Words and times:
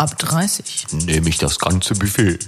Ab 0.00 0.16
30. 0.16 0.86
Nehme 1.04 1.28
ich 1.28 1.36
das 1.36 1.58
ganze 1.58 1.94
Buffet. 1.94 2.38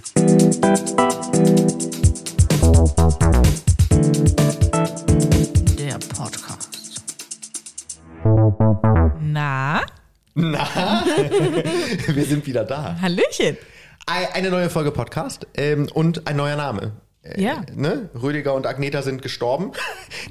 Der 4.64 5.98
Podcast. 6.16 7.02
Na, 9.20 9.80
Na, 10.34 11.04
wir 12.06 12.24
sind 12.24 12.46
wieder 12.46 12.64
da. 12.64 12.96
Hallöchen. 13.00 13.56
Ei- 14.06 14.32
Eine 14.32 14.50
neue 14.50 14.70
Folge 14.70 14.92
Podcast 14.92 15.46
ähm, 15.54 15.88
und 15.92 16.26
ein 16.28 16.36
neuer 16.36 16.56
Name. 16.56 16.92
Äh, 17.22 17.42
Ja. 17.42 17.62
Ne? 17.74 18.08
Rüdiger 18.14 18.54
und 18.54 18.66
Agneta 18.66 19.02
sind 19.02 19.20
gestorben. 19.22 19.72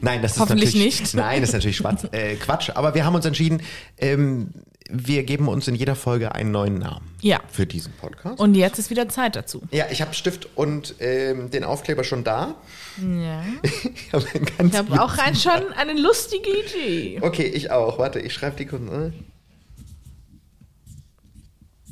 Nein, 0.01 0.21
das 0.21 0.33
ist 0.33 0.39
Hoffentlich 0.39 0.73
natürlich 0.73 1.01
nicht. 1.01 1.13
Nein, 1.13 1.41
das 1.41 1.49
ist 1.49 1.53
natürlich 1.53 1.77
Schwatz, 1.77 2.05
äh, 2.13 2.35
Quatsch. 2.35 2.69
Aber 2.73 2.95
wir 2.95 3.05
haben 3.05 3.15
uns 3.15 3.25
entschieden, 3.25 3.61
ähm, 3.97 4.49
wir 4.91 5.23
geben 5.23 5.47
uns 5.47 5.67
in 5.67 5.75
jeder 5.75 5.95
Folge 5.95 6.33
einen 6.35 6.51
neuen 6.51 6.77
Namen 6.77 7.07
Ja. 7.21 7.39
für 7.49 7.65
diesen 7.65 7.93
Podcast. 7.93 8.39
Und 8.39 8.55
jetzt 8.55 8.77
ist 8.79 8.89
wieder 8.89 9.07
Zeit 9.09 9.35
dazu. 9.35 9.61
ja, 9.71 9.85
ich 9.91 10.01
habe 10.01 10.13
Stift 10.13 10.47
und 10.55 10.95
ähm, 10.99 11.49
den 11.49 11.63
Aufkleber 11.63 12.03
schon 12.03 12.23
da. 12.23 12.55
Ja. 12.97 13.43
Ich 13.93 14.13
habe 14.13 14.25
einen 14.57 14.73
habe 14.73 15.01
auch 15.01 15.17
rein 15.17 15.35
schon 15.35 15.71
eine 15.77 15.93
lustige 15.99 16.49
Idee. 16.49 17.19
Okay, 17.21 17.45
ich 17.45 17.71
auch. 17.71 17.97
Warte, 17.97 18.19
ich 18.19 18.33
schreibe 18.33 18.57
die 18.57 18.65
äh. 18.65 19.13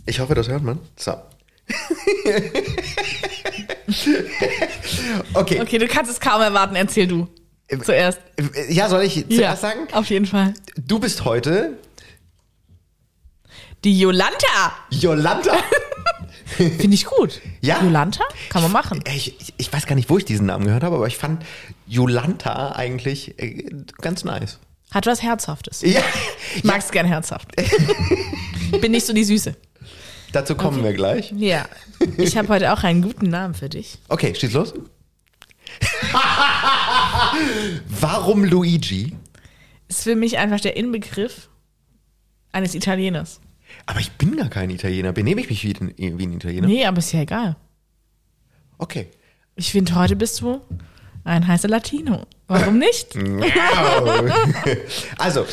Ich 0.05 0.19
hoffe, 0.19 0.35
das 0.35 0.49
hört 0.49 0.63
man. 0.63 0.79
So. 0.97 1.13
okay. 5.33 5.61
Okay, 5.61 5.77
du 5.77 5.87
kannst 5.87 6.11
es 6.11 6.19
kaum 6.19 6.41
erwarten. 6.41 6.75
Erzähl 6.75 7.07
du. 7.07 7.27
Zuerst. 7.83 8.19
Ja, 8.69 8.89
soll 8.89 9.03
ich 9.03 9.27
zuerst 9.29 9.61
sagen? 9.61 9.81
Auf 9.91 10.09
jeden 10.09 10.25
Fall. 10.25 10.53
Du 10.75 10.99
bist 10.99 11.25
heute 11.25 11.77
Die 13.83 13.97
Jolanta. 13.99 14.73
Jolanta. 14.89 15.57
Finde 16.57 16.93
ich 16.93 17.05
gut. 17.05 17.41
Ja. 17.61 17.81
Jolanta? 17.81 18.23
Kann 18.49 18.61
man 18.63 18.71
machen. 18.71 19.03
Ich, 19.07 19.39
ich, 19.39 19.53
ich 19.57 19.71
weiß 19.71 19.85
gar 19.85 19.95
nicht, 19.95 20.09
wo 20.09 20.17
ich 20.17 20.25
diesen 20.25 20.47
Namen 20.47 20.65
gehört 20.65 20.83
habe, 20.83 20.95
aber 20.97 21.07
ich 21.07 21.17
fand 21.17 21.43
Jolanta 21.87 22.73
eigentlich 22.73 23.39
äh, 23.39 23.69
ganz 24.01 24.23
nice. 24.23 24.59
Hat 24.91 25.05
was 25.05 25.21
Herzhaftes. 25.21 25.81
Ja, 25.81 26.01
Ich 26.55 26.63
mag 26.63 26.79
es 26.79 26.89
gern 26.91 27.05
herzhaft. 27.05 27.49
Bin 28.81 28.91
nicht 28.91 29.05
so 29.05 29.13
die 29.13 29.23
Süße. 29.23 29.55
dazu 30.31 30.55
kommen 30.55 30.83
wir 30.83 30.93
gleich. 30.93 31.31
Ja. 31.37 31.65
Ich 32.17 32.35
habe 32.37 32.47
heute 32.49 32.73
auch 32.73 32.83
einen 32.83 33.01
guten 33.03 33.29
Namen 33.29 33.53
für 33.53 33.69
dich. 33.69 33.99
Okay, 34.09 34.33
schieß 34.33 34.51
los. 34.53 34.73
Warum 37.87 38.43
Luigi? 38.43 39.15
Ist 39.87 40.03
für 40.03 40.15
mich 40.15 40.37
einfach 40.37 40.59
der 40.59 40.75
Inbegriff 40.77 41.49
eines 42.51 42.73
Italieners. 42.75 43.39
Aber 43.89 43.99
ich 43.99 44.11
bin 44.11 44.37
gar 44.37 44.49
kein 44.49 44.69
Italiener. 44.69 45.13
Benehme 45.13 45.41
ich 45.41 45.49
mich 45.49 45.63
wie, 45.63 45.73
ein- 45.73 45.93
wie 45.97 46.23
ein 46.27 46.33
Italiener? 46.33 46.67
Nee, 46.67 46.85
aber 46.85 46.99
ist 46.99 47.11
ja 47.11 47.21
egal. 47.21 47.55
Okay. 48.77 49.07
Ich 49.55 49.71
finde, 49.71 49.95
heute 49.95 50.15
bist 50.15 50.41
du 50.41 50.61
ein 51.23 51.47
heißer 51.47 51.67
Latino. 51.67 52.27
Warum 52.47 52.77
nicht? 52.77 53.15
Also, 55.17 55.47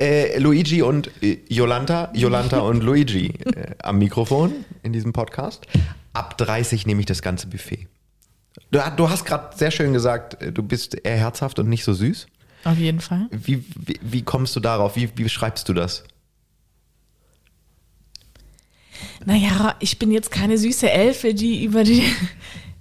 äh, 0.00 0.38
Luigi 0.38 0.80
und 0.80 1.10
äh, 1.22 1.40
Jolanta, 1.48 2.10
Jolanta 2.14 2.60
und 2.60 2.82
Luigi 2.82 3.34
äh, 3.54 3.74
am 3.82 3.98
Mikrofon 3.98 4.64
in 4.82 4.94
diesem 4.94 5.12
Podcast. 5.12 5.66
Ab 6.14 6.38
30 6.38 6.86
nehme 6.86 7.00
ich 7.00 7.06
das 7.06 7.20
ganze 7.20 7.46
Buffet. 7.48 7.88
Du, 8.70 8.80
du 8.96 9.10
hast 9.10 9.26
gerade 9.26 9.54
sehr 9.54 9.70
schön 9.70 9.92
gesagt, 9.92 10.40
äh, 10.42 10.50
du 10.50 10.62
bist 10.62 10.94
eher 11.04 11.18
herzhaft 11.18 11.58
und 11.58 11.68
nicht 11.68 11.84
so 11.84 11.92
süß. 11.92 12.26
Auf 12.64 12.78
jeden 12.78 13.00
Fall. 13.00 13.26
Wie, 13.30 13.62
wie, 13.76 14.00
wie 14.00 14.22
kommst 14.22 14.56
du 14.56 14.60
darauf? 14.60 14.96
Wie, 14.96 15.10
wie 15.16 15.24
beschreibst 15.24 15.68
du 15.68 15.74
das? 15.74 16.04
Naja, 19.24 19.76
ich 19.80 19.98
bin 19.98 20.10
jetzt 20.10 20.30
keine 20.30 20.58
süße 20.58 20.90
Elfe, 20.90 21.34
die 21.34 21.64
über, 21.64 21.84
die, 21.84 22.02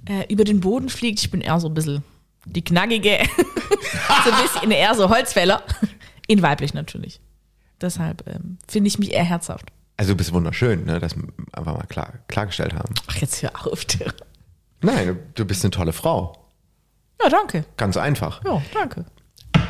äh, 0.09 0.31
über 0.31 0.43
den 0.43 0.59
Boden 0.59 0.89
fliegt. 0.89 1.19
Ich 1.19 1.31
bin 1.31 1.41
eher 1.41 1.59
so 1.59 1.67
ein 1.67 1.73
bisschen 1.73 2.03
die 2.45 2.63
knackige, 2.63 3.19
so 4.25 4.31
ein 4.31 4.41
bisschen 4.41 4.71
eher 4.71 4.95
so 4.95 5.09
Holzfäller. 5.09 5.63
In 6.27 6.41
weiblich 6.41 6.73
natürlich. 6.73 7.19
Deshalb 7.79 8.27
ähm, 8.27 8.57
finde 8.67 8.87
ich 8.87 8.99
mich 8.99 9.11
eher 9.11 9.23
herzhaft. 9.23 9.71
Also 9.97 10.13
du 10.13 10.17
bist 10.17 10.33
wunderschön, 10.33 10.85
ne? 10.85 10.99
das 10.99 11.15
wir 11.15 11.27
einfach 11.51 11.77
mal 11.77 11.85
klar, 11.87 12.13
klargestellt 12.27 12.73
haben. 12.73 12.93
Ach, 13.07 13.15
jetzt 13.17 13.41
hör 13.43 13.51
auf. 13.67 13.85
Dirk. 13.85 14.15
Nein, 14.81 15.19
du 15.35 15.45
bist 15.45 15.63
eine 15.63 15.71
tolle 15.71 15.93
Frau. 15.93 16.49
Ja, 17.21 17.29
danke. 17.29 17.65
Ganz 17.77 17.97
einfach. 17.97 18.43
Ja, 18.45 18.61
danke. 18.73 19.05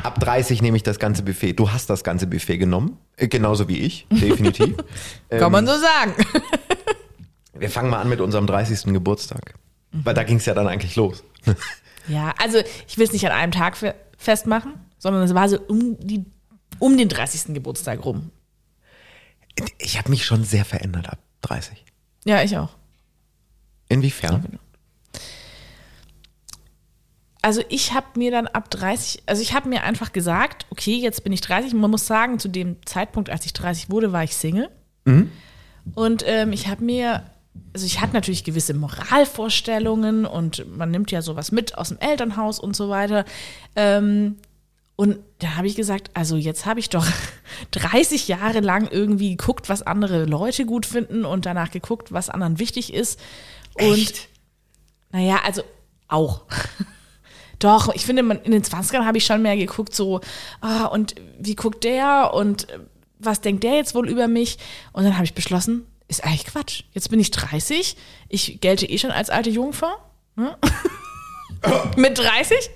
Ab 0.02 0.18
30 0.20 0.62
nehme 0.62 0.76
ich 0.76 0.82
das 0.82 0.98
ganze 0.98 1.22
Buffet. 1.22 1.52
Du 1.54 1.70
hast 1.70 1.88
das 1.90 2.02
ganze 2.04 2.26
Buffet 2.26 2.58
genommen, 2.58 2.98
äh, 3.16 3.28
genauso 3.28 3.68
wie 3.68 3.78
ich, 3.78 4.06
definitiv. 4.10 4.74
Kann 5.30 5.52
man 5.52 5.66
so 5.66 5.72
sagen. 5.78 6.14
Wir 7.54 7.70
fangen 7.70 7.90
mal 7.90 8.00
an 8.00 8.08
mit 8.08 8.20
unserem 8.20 8.46
30. 8.46 8.92
Geburtstag. 8.92 9.54
Weil 9.92 10.14
da 10.14 10.24
ging 10.24 10.38
es 10.38 10.46
ja 10.46 10.54
dann 10.54 10.66
eigentlich 10.68 10.96
los. 10.96 11.22
Ja, 12.08 12.34
also 12.38 12.58
ich 12.88 12.98
will 12.98 13.04
es 13.04 13.12
nicht 13.12 13.24
an 13.26 13.30
einem 13.30 13.52
Tag 13.52 13.76
fe- 13.76 13.94
festmachen, 14.18 14.74
sondern 14.98 15.22
es 15.22 15.34
war 15.34 15.48
so 15.48 15.60
um, 15.60 15.96
die, 16.00 16.24
um 16.80 16.96
den 16.98 17.08
30. 17.08 17.54
Geburtstag 17.54 18.04
rum. 18.04 18.32
Ich 19.78 19.98
habe 19.98 20.10
mich 20.10 20.24
schon 20.24 20.42
sehr 20.42 20.64
verändert 20.64 21.08
ab 21.08 21.20
30. 21.42 21.84
Ja, 22.24 22.42
ich 22.42 22.58
auch. 22.58 22.70
Inwiefern? 23.88 24.58
Also 27.42 27.60
ich 27.68 27.92
habe 27.92 28.06
mir 28.16 28.30
dann 28.30 28.46
ab 28.46 28.70
30, 28.70 29.24
also 29.26 29.42
ich 29.42 29.52
habe 29.52 29.68
mir 29.68 29.82
einfach 29.82 30.12
gesagt, 30.12 30.66
okay, 30.70 30.96
jetzt 30.96 31.24
bin 31.24 31.32
ich 31.32 31.40
30. 31.40 31.74
Man 31.74 31.90
muss 31.90 32.06
sagen, 32.06 32.38
zu 32.38 32.48
dem 32.48 32.76
Zeitpunkt, 32.86 33.30
als 33.30 33.44
ich 33.44 33.52
30 33.52 33.90
wurde, 33.90 34.12
war 34.12 34.22
ich 34.22 34.36
Single. 34.36 34.70
Und 35.94 36.24
ähm, 36.26 36.52
ich 36.52 36.68
habe 36.68 36.84
mir, 36.84 37.24
also 37.74 37.84
ich 37.84 38.00
hatte 38.00 38.14
natürlich 38.14 38.44
gewisse 38.44 38.74
Moralvorstellungen 38.74 40.24
und 40.24 40.64
man 40.76 40.92
nimmt 40.92 41.10
ja 41.10 41.20
sowas 41.20 41.50
mit 41.50 41.76
aus 41.76 41.88
dem 41.88 41.98
Elternhaus 41.98 42.60
und 42.60 42.76
so 42.76 42.88
weiter. 42.88 43.24
Ähm, 43.74 44.36
und 44.94 45.18
da 45.40 45.56
habe 45.56 45.66
ich 45.66 45.74
gesagt, 45.74 46.12
also 46.14 46.36
jetzt 46.36 46.64
habe 46.64 46.78
ich 46.78 46.90
doch 46.90 47.06
30 47.72 48.28
Jahre 48.28 48.60
lang 48.60 48.86
irgendwie 48.88 49.30
geguckt, 49.30 49.68
was 49.68 49.82
andere 49.82 50.26
Leute 50.26 50.64
gut 50.64 50.86
finden 50.86 51.24
und 51.24 51.44
danach 51.44 51.72
geguckt, 51.72 52.12
was 52.12 52.30
anderen 52.30 52.60
wichtig 52.60 52.94
ist. 52.94 53.18
Und 53.74 53.98
Echt? 53.98 54.28
naja, 55.10 55.40
also 55.44 55.62
auch. 56.06 56.42
Doch, 57.62 57.94
ich 57.94 58.04
finde, 58.04 58.22
in 58.42 58.50
den 58.50 58.62
20ern 58.62 59.04
habe 59.04 59.18
ich 59.18 59.24
schon 59.24 59.40
mehr 59.42 59.56
geguckt, 59.56 59.94
so, 59.94 60.20
ah, 60.60 60.86
und 60.86 61.14
wie 61.38 61.54
guckt 61.54 61.84
der 61.84 62.32
und 62.34 62.68
äh, 62.68 62.80
was 63.20 63.40
denkt 63.40 63.62
der 63.62 63.76
jetzt 63.76 63.94
wohl 63.94 64.08
über 64.08 64.26
mich? 64.26 64.58
Und 64.92 65.04
dann 65.04 65.14
habe 65.14 65.24
ich 65.24 65.34
beschlossen, 65.34 65.86
ist 66.08 66.24
eigentlich 66.24 66.46
Quatsch. 66.46 66.82
Jetzt 66.92 67.08
bin 67.10 67.20
ich 67.20 67.30
30, 67.30 67.96
ich 68.28 68.60
gelte 68.60 68.86
eh 68.86 68.98
schon 68.98 69.12
als 69.12 69.30
alte 69.30 69.50
Jungfer. 69.50 69.94
Ne? 70.34 70.56
Mit 71.96 72.18
30? 72.18 72.70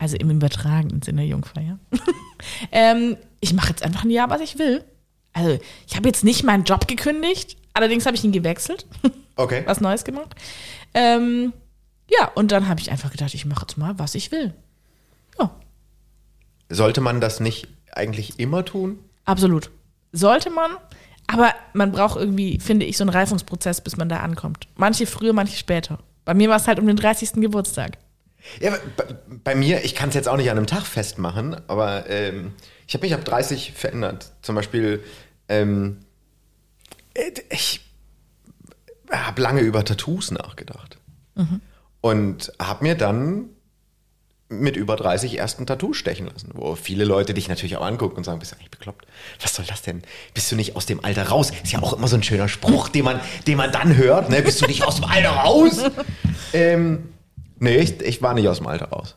Also 0.00 0.16
im 0.16 0.30
übertragenen 0.30 1.02
Sinne 1.02 1.24
Jungfer, 1.24 1.60
ja. 1.60 1.78
ähm, 2.72 3.16
ich 3.38 3.52
mache 3.52 3.70
jetzt 3.70 3.84
einfach 3.84 4.02
ein 4.02 4.10
Jahr, 4.10 4.30
was 4.30 4.40
ich 4.40 4.58
will. 4.58 4.84
Also, 5.32 5.58
ich 5.86 5.96
habe 5.96 6.08
jetzt 6.08 6.24
nicht 6.24 6.42
meinen 6.42 6.64
Job 6.64 6.88
gekündigt, 6.88 7.56
allerdings 7.72 8.04
habe 8.04 8.16
ich 8.16 8.24
ihn 8.24 8.32
gewechselt 8.32 8.86
Okay. 9.36 9.62
was 9.66 9.80
Neues 9.80 10.04
gemacht. 10.04 10.34
Ähm, 10.92 11.52
ja, 12.08 12.30
und 12.34 12.52
dann 12.52 12.68
habe 12.68 12.80
ich 12.80 12.90
einfach 12.90 13.10
gedacht, 13.10 13.34
ich 13.34 13.44
mache 13.46 13.62
jetzt 13.62 13.76
mal, 13.78 13.98
was 13.98 14.14
ich 14.14 14.30
will. 14.30 14.54
Ja, 15.38 15.50
Sollte 16.68 17.00
man 17.00 17.20
das 17.20 17.40
nicht 17.40 17.68
eigentlich 17.92 18.38
immer 18.38 18.64
tun? 18.64 18.98
absolut. 19.24 19.70
Sollte 20.12 20.48
man, 20.50 20.70
aber 21.26 21.52
man 21.72 21.90
braucht 21.90 22.16
irgendwie, 22.16 22.60
finde 22.60 22.86
ich, 22.86 22.96
so 22.96 23.02
einen 23.02 23.10
Reifungsprozess, 23.10 23.80
bis 23.80 23.96
man 23.96 24.08
da 24.08 24.18
ankommt. 24.18 24.68
Manche 24.76 25.06
früher, 25.06 25.32
manche 25.32 25.56
später. 25.56 25.98
Bei 26.24 26.34
mir 26.34 26.48
war 26.48 26.56
es 26.56 26.68
halt 26.68 26.78
um 26.78 26.86
den 26.86 26.96
30. 26.96 27.32
Geburtstag. 27.34 27.98
Ja, 28.60 28.76
bei, 28.96 29.04
bei 29.42 29.54
mir, 29.56 29.84
ich 29.84 29.94
kann 29.96 30.10
es 30.10 30.14
jetzt 30.14 30.28
auch 30.28 30.36
nicht 30.36 30.50
an 30.50 30.56
einem 30.58 30.66
Tag 30.68 30.82
festmachen, 30.86 31.56
aber 31.68 32.08
ähm, 32.08 32.52
ich 32.86 32.94
habe 32.94 33.04
mich 33.06 33.14
ab 33.14 33.24
30 33.24 33.72
verändert. 33.72 34.30
Zum 34.42 34.54
Beispiel, 34.54 35.02
ähm, 35.48 35.98
äh, 37.14 37.32
ich 37.50 37.80
habe 39.10 39.42
lange 39.42 39.62
über 39.62 39.84
Tattoos 39.84 40.30
nachgedacht. 40.30 40.98
Und 42.04 42.52
habe 42.60 42.84
mir 42.84 42.96
dann 42.96 43.46
mit 44.50 44.76
über 44.76 44.94
30 44.94 45.38
erst 45.38 45.58
ein 45.58 45.66
Tattoo 45.66 45.94
stechen 45.94 46.26
lassen, 46.26 46.50
wo 46.52 46.74
viele 46.74 47.06
Leute 47.06 47.32
dich 47.32 47.48
natürlich 47.48 47.78
auch 47.78 47.86
angucken 47.86 48.18
und 48.18 48.24
sagen, 48.24 48.40
bist 48.40 48.52
du 48.52 48.56
eigentlich 48.56 48.70
bekloppt? 48.70 49.06
Was 49.40 49.54
soll 49.54 49.64
das 49.64 49.80
denn? 49.80 50.02
Bist 50.34 50.52
du 50.52 50.56
nicht 50.56 50.76
aus 50.76 50.84
dem 50.84 51.02
Alter 51.02 51.28
raus? 51.28 51.50
Ist 51.62 51.72
ja 51.72 51.82
auch 51.82 51.94
immer 51.94 52.06
so 52.06 52.16
ein 52.16 52.22
schöner 52.22 52.48
Spruch, 52.48 52.90
den 52.90 53.06
man, 53.06 53.20
den 53.46 53.56
man 53.56 53.72
dann 53.72 53.96
hört, 53.96 54.28
ne? 54.28 54.42
Bist 54.42 54.60
du 54.60 54.66
nicht 54.66 54.84
aus 54.84 54.96
dem 54.96 55.06
Alter 55.06 55.30
raus? 55.30 55.78
ähm, 56.52 57.08
nee, 57.58 57.76
ich, 57.78 57.98
ich 58.02 58.20
war 58.20 58.34
nicht 58.34 58.48
aus 58.48 58.58
dem 58.58 58.66
Alter 58.66 58.90
raus. 58.90 59.16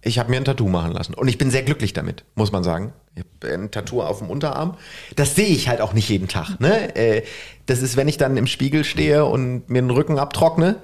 Ich 0.00 0.18
habe 0.18 0.30
mir 0.30 0.38
ein 0.38 0.46
Tattoo 0.46 0.70
machen 0.70 0.92
lassen 0.92 1.12
und 1.12 1.28
ich 1.28 1.36
bin 1.36 1.50
sehr 1.50 1.62
glücklich 1.62 1.92
damit, 1.92 2.24
muss 2.36 2.52
man 2.52 2.64
sagen. 2.64 2.94
Ich 3.14 3.22
habe 3.22 3.52
ein 3.52 3.70
Tattoo 3.70 4.00
auf 4.00 4.20
dem 4.20 4.30
Unterarm. 4.30 4.78
Das 5.14 5.34
sehe 5.34 5.48
ich 5.48 5.68
halt 5.68 5.82
auch 5.82 5.92
nicht 5.92 6.08
jeden 6.08 6.28
Tag. 6.28 6.58
Ne? 6.58 6.96
Äh, 6.96 7.22
Das 7.66 7.82
ist, 7.82 7.98
wenn 7.98 8.08
ich 8.08 8.16
dann 8.16 8.38
im 8.38 8.46
Spiegel 8.46 8.82
stehe 8.82 9.26
und 9.26 9.68
mir 9.68 9.82
den 9.82 9.90
Rücken 9.90 10.18
abtrockne, 10.18 10.76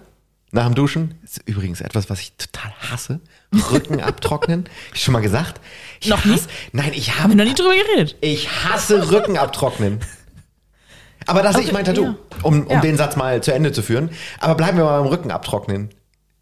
nach 0.51 0.65
dem 0.67 0.75
Duschen. 0.75 1.15
Ist 1.25 1.41
übrigens 1.47 1.81
etwas, 1.81 2.09
was 2.11 2.21
ich 2.21 2.33
total 2.37 2.73
hasse. 2.91 3.21
Rücken 3.71 4.01
abtrocknen. 4.03 4.69
Ich 4.95 5.03
schon 5.03 5.13
mal 5.13 5.21
gesagt? 5.21 5.61
Ich 6.01 6.09
Noch 6.09 6.25
nie? 6.25 6.33
hasse, 6.33 6.49
Nein, 6.73 6.93
ich 6.95 7.19
habe 7.19 7.31
wir 7.31 7.37
noch 7.37 7.45
nie 7.45 7.55
drüber 7.55 7.75
geredet. 7.75 8.17
ich 8.21 8.49
hasse 8.65 9.11
Rücken 9.11 9.37
abtrocknen. 9.39 10.01
Aber 11.27 11.43
das 11.43 11.57
ist 11.57 11.65
Okay, 11.65 11.73
mein 11.73 11.85
Tattoo, 11.85 12.05
ja. 12.05 12.15
um, 12.43 12.63
um 12.67 12.71
Ja. 12.71 12.81
den 12.81 12.97
Satz 12.97 13.17
mal 13.17 13.43
zu 13.43 13.53
Ende 13.53 13.73
zu 13.73 13.83
führen. 13.83 14.11
Aber 14.41 14.55
bleiben 14.55 14.79
wir 14.79 14.85
mal 14.85 14.99
beim 15.03 15.09
Rücken 15.09 15.31
abtrocknen. 15.31 15.91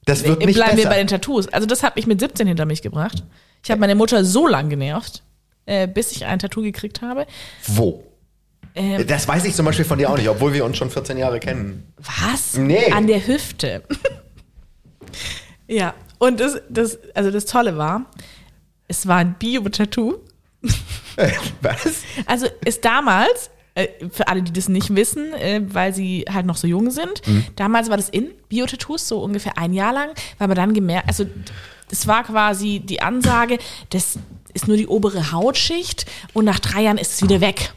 Das 0.05 0.23
wird 0.23 0.38
nicht 0.38 0.55
Bleiben 0.55 0.70
wir 0.76 0.85
besser. 0.85 0.91
bei 0.91 0.99
den 0.99 1.09
Tattoos. 1.09 1.49
Also 1.49 1.67
das 1.67 1.82
hat 1.82 1.97
mich 1.97 2.06
mit 2.06 2.20
17 2.20 2.47
hinter 2.47 2.64
mich 2.67 2.82
gebracht. 2.82 3.25
Ich 3.64 3.70
habe 3.73 3.81
meine 3.81 3.97
Mutter 3.97 4.25
so 4.25 4.47
lang 4.47 4.69
genervt, 4.69 5.25
äh, 5.64 5.88
bis 5.88 6.12
ich 6.12 6.26
ein 6.26 6.38
Tattoo 6.38 6.62
gekriegt 6.62 7.02
habe. 7.02 7.26
Wo? 7.67 8.05
Ähm, 8.76 9.06
Das 9.06 9.26
weiß 9.26 9.44
ich 9.46 9.55
zum 9.55 9.64
Beispiel 9.67 9.84
von 9.84 9.99
dir 9.99 10.08
auch 10.11 10.17
nicht, 10.17 10.28
obwohl 10.28 10.52
wir 10.52 10.64
uns 10.64 10.76
schon 10.76 10.90
14 10.90 11.17
Jahre 11.19 11.40
kennen. 11.40 11.93
Was? 11.99 12.55
Nee. 12.56 12.93
An 12.93 13.06
der 13.06 13.26
Hüfte. 13.26 13.82
ja. 15.67 15.94
Und 16.19 16.40
das, 16.40 16.61
das, 16.69 16.99
also 17.14 17.31
das 17.31 17.44
Tolle 17.44 17.76
war, 17.76 18.06
es 18.88 19.06
war 19.06 19.17
ein 19.19 19.34
Bio-Tattoo. 19.38 20.14
Was? 21.62 22.02
Also 22.26 22.46
ist 22.64 22.84
damals, 22.84 23.50
äh, 23.75 23.88
für 24.11 24.26
alle, 24.28 24.43
die 24.43 24.52
das 24.52 24.69
nicht 24.69 24.94
wissen, 24.94 25.34
äh, 25.34 25.61
weil 25.67 25.93
sie 25.94 26.25
halt 26.32 26.46
noch 26.46 26.56
so 26.56 26.67
jung 26.67 26.90
sind, 26.90 27.26
Mhm. 27.26 27.44
damals 27.56 27.90
war 27.90 27.96
das 27.99 28.08
in 28.08 28.31
Bio-Tattoos, 28.49 29.06
so 29.08 29.23
ungefähr 29.23 29.58
ein 29.58 29.75
Jahr 29.75 29.93
lang, 29.93 30.11
weil 30.38 30.49
man 30.49 30.56
dann 30.56 30.73
gemerkt, 30.75 31.08
also 31.08 31.26
das 31.90 32.06
war 32.06 32.25
quasi 32.25 32.81
die 32.81 33.02
Ansage, 33.02 33.58
das 33.90 34.19
ist 34.55 34.69
nur 34.69 34.76
die 34.78 34.87
obere 34.87 35.32
Hautschicht 35.32 36.06
und 36.32 36.46
nach 36.46 36.58
drei 36.61 36.82
Jahren 36.82 36.99
ist 36.99 37.12
es 37.12 37.23
wieder 37.23 37.40
weg. 37.43 37.73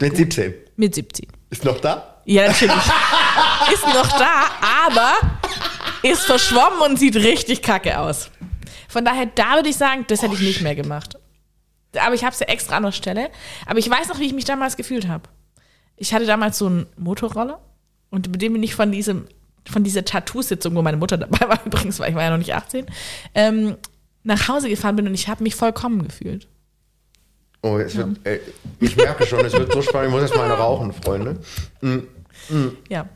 Mit 0.00 0.16
17. 0.16 0.54
Mit 0.76 0.94
17. 0.94 1.28
Ist 1.50 1.64
noch 1.64 1.80
da? 1.80 2.20
Ja, 2.24 2.46
natürlich. 2.48 2.74
ist 3.72 3.86
noch 3.86 4.18
da, 4.18 4.44
aber 4.86 5.12
ist 6.02 6.22
verschwommen 6.22 6.80
und 6.90 6.98
sieht 6.98 7.16
richtig 7.16 7.62
kacke 7.62 7.98
aus. 7.98 8.30
Von 8.88 9.04
daher, 9.04 9.26
da 9.26 9.54
würde 9.54 9.68
ich 9.68 9.76
sagen, 9.76 10.04
das 10.08 10.22
hätte 10.22 10.34
ich 10.34 10.40
nicht 10.40 10.60
mehr 10.60 10.74
gemacht. 10.74 11.16
Aber 11.98 12.14
ich 12.14 12.24
habe 12.24 12.32
es 12.32 12.40
ja 12.40 12.46
extra 12.46 12.76
an 12.76 12.84
der 12.84 12.92
Stelle. 12.92 13.30
Aber 13.66 13.78
ich 13.78 13.88
weiß 13.88 14.08
noch, 14.08 14.18
wie 14.18 14.26
ich 14.26 14.32
mich 14.32 14.44
damals 14.44 14.76
gefühlt 14.76 15.08
habe. 15.08 15.28
Ich 15.96 16.12
hatte 16.14 16.26
damals 16.26 16.58
so 16.58 16.66
einen 16.66 16.86
Motorroller 16.96 17.60
und 18.10 18.30
mit 18.30 18.42
dem 18.42 18.54
bin 18.54 18.62
ich 18.62 18.74
von 18.74 18.90
diesem, 18.92 19.26
von 19.70 19.84
dieser 19.84 20.04
Tattoo-Sitzung, 20.04 20.74
wo 20.74 20.82
meine 20.82 20.96
Mutter 20.96 21.16
dabei 21.16 21.48
war 21.48 21.60
übrigens, 21.66 21.98
weil 22.00 22.10
ich 22.10 22.14
war 22.14 22.22
ja 22.22 22.30
noch 22.30 22.38
nicht 22.38 22.54
18, 22.54 22.86
ähm, 23.34 23.76
nach 24.24 24.48
Hause 24.48 24.68
gefahren 24.68 24.96
bin 24.96 25.06
und 25.06 25.14
ich 25.14 25.28
habe 25.28 25.42
mich 25.42 25.54
vollkommen 25.54 26.02
gefühlt. 26.04 26.48
Oh, 27.62 27.78
es 27.78 27.96
wird, 27.96 28.26
äh, 28.26 28.40
ich 28.80 28.96
merke 28.96 29.24
schon, 29.24 29.44
es 29.44 29.52
wird 29.52 29.72
so 29.72 29.82
spannend. 29.82 30.08
Ich 30.08 30.14
muss 30.14 30.22
jetzt 30.22 30.36
mal 30.36 30.44
eine 30.44 30.54
rauchen, 30.54 30.92
Freunde. 30.92 31.38
Ja. 32.88 33.08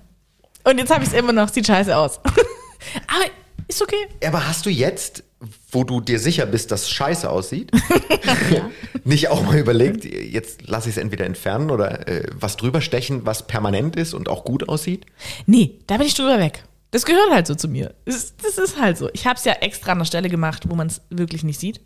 Und 0.63 0.79
jetzt 0.79 0.91
habe 0.91 1.03
ich 1.03 1.11
es 1.11 1.15
immer 1.15 1.33
noch, 1.33 1.49
sieht 1.49 1.67
scheiße 1.67 1.97
aus. 1.97 2.21
Aber 3.09 3.25
ist 3.67 3.83
okay. 3.83 4.07
Aber 4.25 4.47
hast 4.47 4.65
du 4.65 4.71
jetzt, 4.71 5.25
wo 5.73 5.83
du 5.83 6.01
dir 6.01 6.21
sicher 6.21 6.47
bist, 6.47 6.71
dass 6.71 6.83
es 6.83 6.91
scheiße 6.91 7.29
aussieht, 7.29 7.73
nicht 9.05 9.29
auch 9.29 9.43
mal 9.43 9.59
überlegt, 9.59 10.05
jetzt 10.05 10.69
lasse 10.69 10.89
ich 10.89 10.97
es 10.97 11.03
entweder 11.03 11.27
entfernen 11.27 11.71
oder 11.71 12.07
äh, 12.07 12.29
was 12.33 12.57
drüber 12.57 12.81
stechen, 12.81 13.27
was 13.27 13.47
permanent 13.49 13.97
ist 13.97 14.15
und 14.15 14.29
auch 14.29 14.45
gut 14.45 14.69
aussieht? 14.69 15.07
Nee, 15.47 15.79
da 15.89 15.97
bin 15.97 16.07
ich 16.07 16.15
drüber 16.15 16.39
weg. 16.39 16.65
Das 16.93 17.05
gehört 17.05 17.31
halt 17.33 17.49
so 17.49 17.57
zu 17.57 17.67
mir. 17.67 17.95
Das, 18.05 18.35
das 18.37 18.59
ist 18.59 18.81
halt 18.81 18.97
so. 18.97 19.11
Ich 19.13 19.27
habe 19.27 19.37
es 19.37 19.45
ja 19.45 19.55
extra 19.55 19.93
an 19.93 19.99
der 19.99 20.05
Stelle 20.05 20.29
gemacht, 20.29 20.69
wo 20.69 20.77
man 20.77 20.87
es 20.87 21.01
wirklich 21.11 21.43
nicht 21.43 21.59
sieht. 21.59 21.81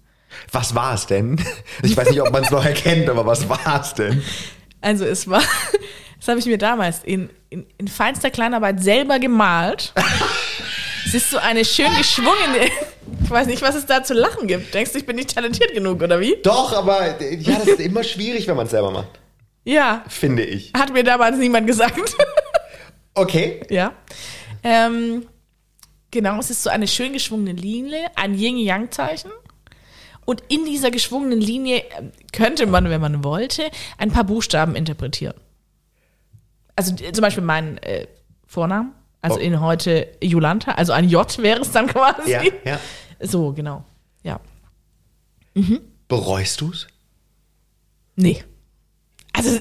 Was 0.52 0.74
war 0.74 0.94
es 0.94 1.06
denn? 1.06 1.40
Ich 1.82 1.96
weiß 1.96 2.10
nicht, 2.10 2.20
ob 2.20 2.30
man 2.32 2.44
es 2.44 2.50
noch 2.50 2.64
erkennt, 2.64 3.08
aber 3.08 3.26
was 3.26 3.48
war 3.48 3.80
es 3.80 3.94
denn? 3.94 4.22
Also 4.80 5.04
es 5.04 5.28
war, 5.28 5.42
das 6.18 6.28
habe 6.28 6.38
ich 6.38 6.46
mir 6.46 6.58
damals 6.58 7.02
in, 7.04 7.30
in, 7.50 7.66
in 7.78 7.88
feinster 7.88 8.30
Kleinarbeit 8.30 8.82
selber 8.82 9.18
gemalt. 9.18 9.92
es 11.06 11.14
ist 11.14 11.30
so 11.30 11.38
eine 11.38 11.64
schön 11.64 11.94
geschwungene, 11.96 12.70
ich 13.22 13.30
weiß 13.30 13.46
nicht, 13.46 13.62
was 13.62 13.74
es 13.74 13.86
da 13.86 14.02
zu 14.02 14.14
lachen 14.14 14.46
gibt. 14.46 14.72
Denkst 14.72 14.92
du, 14.92 14.98
ich 14.98 15.06
bin 15.06 15.16
nicht 15.16 15.34
talentiert 15.34 15.72
genug, 15.74 16.00
oder 16.02 16.18
wie? 16.20 16.36
Doch, 16.42 16.72
aber 16.72 17.20
ja, 17.22 17.58
das 17.58 17.66
ist 17.68 17.80
immer 17.80 18.04
schwierig, 18.04 18.46
wenn 18.48 18.56
man 18.56 18.64
es 18.66 18.70
selber 18.70 18.90
macht, 18.90 19.08
Ja, 19.64 20.04
finde 20.08 20.44
ich. 20.44 20.72
hat 20.76 20.92
mir 20.92 21.04
damals 21.04 21.36
niemand 21.38 21.66
gesagt. 21.66 22.16
Okay. 23.14 23.60
ja. 23.68 23.92
Ähm, 24.62 25.26
genau, 26.10 26.38
es 26.38 26.50
ist 26.50 26.62
so 26.62 26.70
eine 26.70 26.86
schön 26.86 27.12
geschwungene 27.12 27.52
Linie, 27.52 28.06
ein 28.14 28.34
Yin-Yang-Zeichen. 28.34 29.30
Und 30.24 30.42
in 30.48 30.64
dieser 30.64 30.90
geschwungenen 30.90 31.40
Linie 31.40 31.82
ähm, 31.98 32.12
könnte 32.32 32.66
man, 32.66 32.88
wenn 32.90 33.00
man 33.00 33.24
wollte, 33.24 33.70
ein 33.98 34.10
paar 34.12 34.24
Buchstaben 34.24 34.76
interpretieren. 34.76 35.34
Also 36.76 36.94
äh, 37.02 37.12
zum 37.12 37.22
Beispiel 37.22 37.42
meinen 37.44 37.78
äh, 37.78 38.06
Vornamen, 38.46 38.92
also 39.22 39.36
Oh. 39.36 39.40
in 39.40 39.60
heute 39.60 40.08
Jolanta, 40.22 40.72
also 40.72 40.92
ein 40.92 41.08
J 41.08 41.38
wäre 41.38 41.60
es 41.60 41.72
dann 41.72 41.86
quasi. 41.88 42.30
Ja, 42.30 42.42
ja. 42.64 42.80
So, 43.20 43.52
genau. 43.52 43.84
Ja. 44.22 44.40
Bereust 46.08 46.60
du's? 46.60 46.86
Nee. 48.16 48.44
Also 49.46 49.60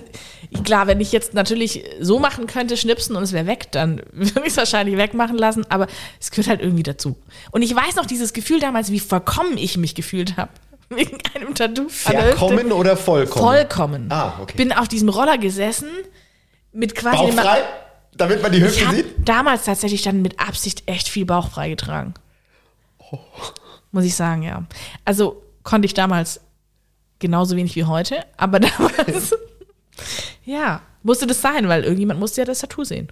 klar, 0.63 0.87
wenn 0.87 0.99
ich 1.01 1.11
jetzt 1.11 1.33
natürlich 1.33 1.83
so 1.99 2.19
machen 2.19 2.47
könnte, 2.47 2.77
schnipsen 2.77 3.15
und 3.15 3.23
es 3.23 3.33
wäre 3.33 3.45
weg, 3.47 3.71
dann 3.71 4.01
würde 4.11 4.41
ich 4.41 4.47
es 4.47 4.57
wahrscheinlich 4.57 4.97
wegmachen 4.97 5.37
lassen, 5.37 5.65
aber 5.69 5.87
es 6.19 6.31
gehört 6.31 6.47
halt 6.47 6.61
irgendwie 6.61 6.83
dazu. 6.83 7.15
Und 7.51 7.61
ich 7.61 7.75
weiß 7.75 7.95
noch 7.95 8.05
dieses 8.05 8.33
Gefühl 8.33 8.59
damals, 8.59 8.91
wie 8.91 8.99
vollkommen 8.99 9.57
ich 9.57 9.77
mich 9.77 9.95
gefühlt 9.95 10.37
habe. 10.37 10.51
Wegen 10.89 11.17
einem 11.35 11.53
Tattoo. 11.53 11.87
Verkommen 11.89 12.71
oder 12.71 12.97
vollkommen? 12.97 13.45
Vollkommen. 13.45 14.11
Ah, 14.11 14.33
okay. 14.41 14.57
Bin 14.57 14.71
auf 14.71 14.87
diesem 14.87 15.09
Roller 15.09 15.37
gesessen, 15.37 15.89
mit 16.71 16.95
quasi 16.95 17.25
dem- 17.27 17.35
Bauchfrei? 17.35 17.59
Damit 18.15 18.41
man 18.41 18.51
die 18.51 18.61
Hüfte 18.61 18.89
sieht? 18.89 19.05
damals 19.23 19.63
tatsächlich 19.65 20.01
dann 20.01 20.21
mit 20.21 20.39
Absicht 20.39 20.83
echt 20.87 21.07
viel 21.07 21.25
bauchfrei 21.25 21.69
getragen. 21.69 22.15
Muss 23.91 24.03
ich 24.03 24.15
sagen, 24.15 24.43
ja. 24.43 24.65
Also 25.05 25.41
konnte 25.63 25.85
ich 25.85 25.93
damals 25.93 26.41
genauso 27.19 27.55
wenig 27.55 27.75
wie 27.75 27.85
heute, 27.85 28.23
aber 28.37 28.59
damals, 28.59 29.35
ja, 30.45 30.81
musste 31.03 31.27
das 31.27 31.41
sein, 31.41 31.67
weil 31.67 31.83
irgendjemand 31.83 32.19
musste 32.19 32.41
ja 32.41 32.45
das 32.45 32.59
Tattoo 32.59 32.83
sehen. 32.83 33.11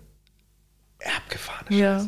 Abgefahren. 1.17 1.67
Ja. 1.69 2.05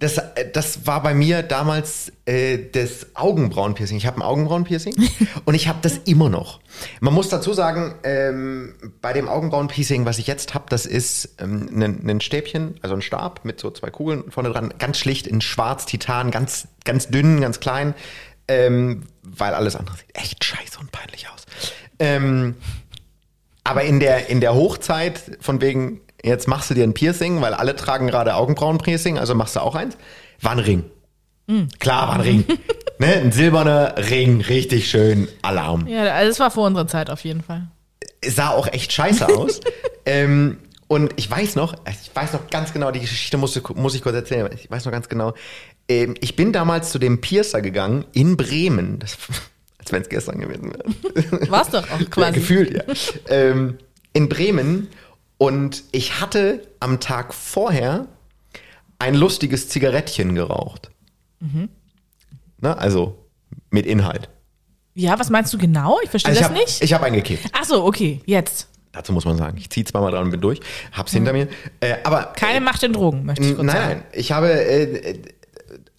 Das, 0.00 0.16
äh, 0.16 0.50
das 0.50 0.86
war 0.86 1.02
bei 1.02 1.12
mir 1.12 1.42
damals 1.42 2.10
äh, 2.24 2.58
das 2.72 3.14
Augenbrauenpiercing. 3.14 3.98
Ich 3.98 4.06
habe 4.06 4.16
ein 4.16 4.22
Augenbrauenpiercing 4.22 4.94
und 5.44 5.54
ich 5.54 5.68
habe 5.68 5.78
das 5.82 5.98
immer 6.06 6.30
noch. 6.30 6.60
Man 7.00 7.12
muss 7.12 7.28
dazu 7.28 7.52
sagen, 7.52 7.94
ähm, 8.02 8.74
bei 9.02 9.12
dem 9.12 9.28
Augenbrauenpiercing, 9.28 10.06
was 10.06 10.18
ich 10.18 10.26
jetzt 10.26 10.54
habe, 10.54 10.64
das 10.70 10.86
ist 10.86 11.36
ähm, 11.38 11.68
ein, 11.74 12.08
ein 12.08 12.20
Stäbchen, 12.22 12.76
also 12.80 12.94
ein 12.94 13.02
Stab 13.02 13.44
mit 13.44 13.60
so 13.60 13.70
zwei 13.70 13.90
Kugeln 13.90 14.30
vorne 14.30 14.50
dran, 14.50 14.72
ganz 14.78 14.96
schlicht 14.98 15.26
in 15.26 15.42
schwarz, 15.42 15.84
Titan, 15.84 16.30
ganz, 16.30 16.66
ganz 16.84 17.08
dünn, 17.08 17.42
ganz 17.42 17.60
klein, 17.60 17.94
ähm, 18.48 19.04
weil 19.22 19.52
alles 19.52 19.76
andere 19.76 19.98
sieht 19.98 20.16
echt 20.16 20.42
scheiße 20.42 20.78
und 20.80 20.90
peinlich 20.92 21.28
aus. 21.28 21.44
Ähm, 21.98 22.56
aber 23.64 23.84
in 23.84 24.00
der, 24.00 24.28
in 24.28 24.40
der 24.40 24.54
Hochzeit, 24.54 25.38
von 25.40 25.60
wegen, 25.60 26.00
jetzt 26.22 26.48
machst 26.48 26.70
du 26.70 26.74
dir 26.74 26.84
ein 26.84 26.94
Piercing, 26.94 27.40
weil 27.40 27.54
alle 27.54 27.76
tragen 27.76 28.06
gerade 28.06 28.34
Augenbrauenpiercing, 28.34 29.18
also 29.18 29.34
machst 29.34 29.56
du 29.56 29.60
auch 29.60 29.74
eins, 29.74 29.96
war 30.40 30.52
ein 30.52 30.58
Ring. 30.58 30.84
Klar, 31.78 32.08
war 32.08 32.14
ein 32.14 32.20
Ring. 32.20 32.44
ne, 32.98 33.14
ein 33.16 33.32
silberner 33.32 33.94
Ring, 33.96 34.40
richtig 34.40 34.88
schön, 34.88 35.28
Alarm. 35.42 35.86
Ja, 35.86 36.04
also 36.14 36.30
es 36.30 36.40
war 36.40 36.50
vor 36.50 36.66
unserer 36.66 36.86
Zeit 36.86 37.10
auf 37.10 37.24
jeden 37.24 37.42
Fall. 37.42 37.68
Es 38.20 38.36
sah 38.36 38.50
auch 38.50 38.66
echt 38.68 38.92
scheiße 38.92 39.26
aus. 39.28 39.60
ähm, 40.06 40.58
und 40.86 41.12
ich 41.16 41.30
weiß 41.30 41.56
noch, 41.56 41.74
ich 41.88 42.10
weiß 42.14 42.32
noch 42.32 42.50
ganz 42.50 42.72
genau, 42.72 42.90
die 42.90 43.00
Geschichte 43.00 43.36
muss, 43.36 43.60
muss 43.74 43.94
ich 43.94 44.02
kurz 44.02 44.14
erzählen, 44.14 44.50
ich 44.52 44.70
weiß 44.70 44.84
noch 44.84 44.92
ganz 44.92 45.08
genau. 45.08 45.34
Ähm, 45.88 46.14
ich 46.20 46.36
bin 46.36 46.52
damals 46.52 46.90
zu 46.90 46.98
dem 46.98 47.20
Piercer 47.20 47.62
gegangen 47.62 48.04
in 48.12 48.36
Bremen. 48.36 48.98
Das, 48.98 49.16
als 49.90 49.92
wenn 49.92 50.02
es 50.02 50.08
gestern 50.08 50.38
gewesen 50.40 50.72
wäre. 50.72 51.50
War's 51.50 51.70
doch 51.70 51.88
auch 51.90 52.00
Ja, 52.00 52.06
quasi. 52.06 52.32
gefühlt, 52.34 52.72
ja. 52.74 52.82
ähm, 53.28 53.78
in 54.12 54.28
Bremen 54.28 54.88
und 55.38 55.84
ich 55.92 56.20
hatte 56.20 56.66
am 56.80 57.00
Tag 57.00 57.34
vorher 57.34 58.06
ein 58.98 59.14
lustiges 59.14 59.68
Zigarettchen 59.68 60.34
geraucht. 60.34 60.90
Ne, 61.40 62.76
also 62.78 63.16
mit 63.70 63.86
Inhalt. 63.86 64.28
Ja, 64.94 65.18
was 65.18 65.30
meinst 65.30 65.52
du 65.54 65.58
genau? 65.58 65.98
Ich 66.02 66.10
verstehe 66.10 66.30
Also 66.30 66.40
ich 66.40 66.46
das 66.46 66.50
habe 66.50 66.60
nicht. 66.60 66.82
ich 66.82 66.92
hab 66.92 67.02
eingekippt. 67.02 67.46
Ach 67.52 67.64
so, 67.64 67.84
okay, 67.84 68.20
jetzt. 68.26 68.68
Dazu 68.92 69.12
muss 69.12 69.24
man 69.24 69.38
sagen, 69.38 69.56
ich 69.56 69.70
ziehe 69.70 69.86
zweimal 69.86 70.10
dran 70.10 70.24
und 70.24 70.30
bin 70.32 70.40
durch, 70.40 70.60
hab's 70.92 71.12
hinter 71.12 71.32
mir. 71.32 71.48
Äh, 71.78 71.94
aber 72.04 72.24
Keine 72.36 72.60
Macht 72.60 72.82
in 72.82 72.92
Drogen, 72.92 73.24
möchte 73.24 73.44
ich 73.44 73.54
kurz 73.54 73.64
Nein, 73.66 73.76
sagen. 73.76 73.88
nein. 74.00 74.02
Ich 74.12 74.32
habe 74.32 74.50
äh, 74.52 74.82
äh, 75.12 75.18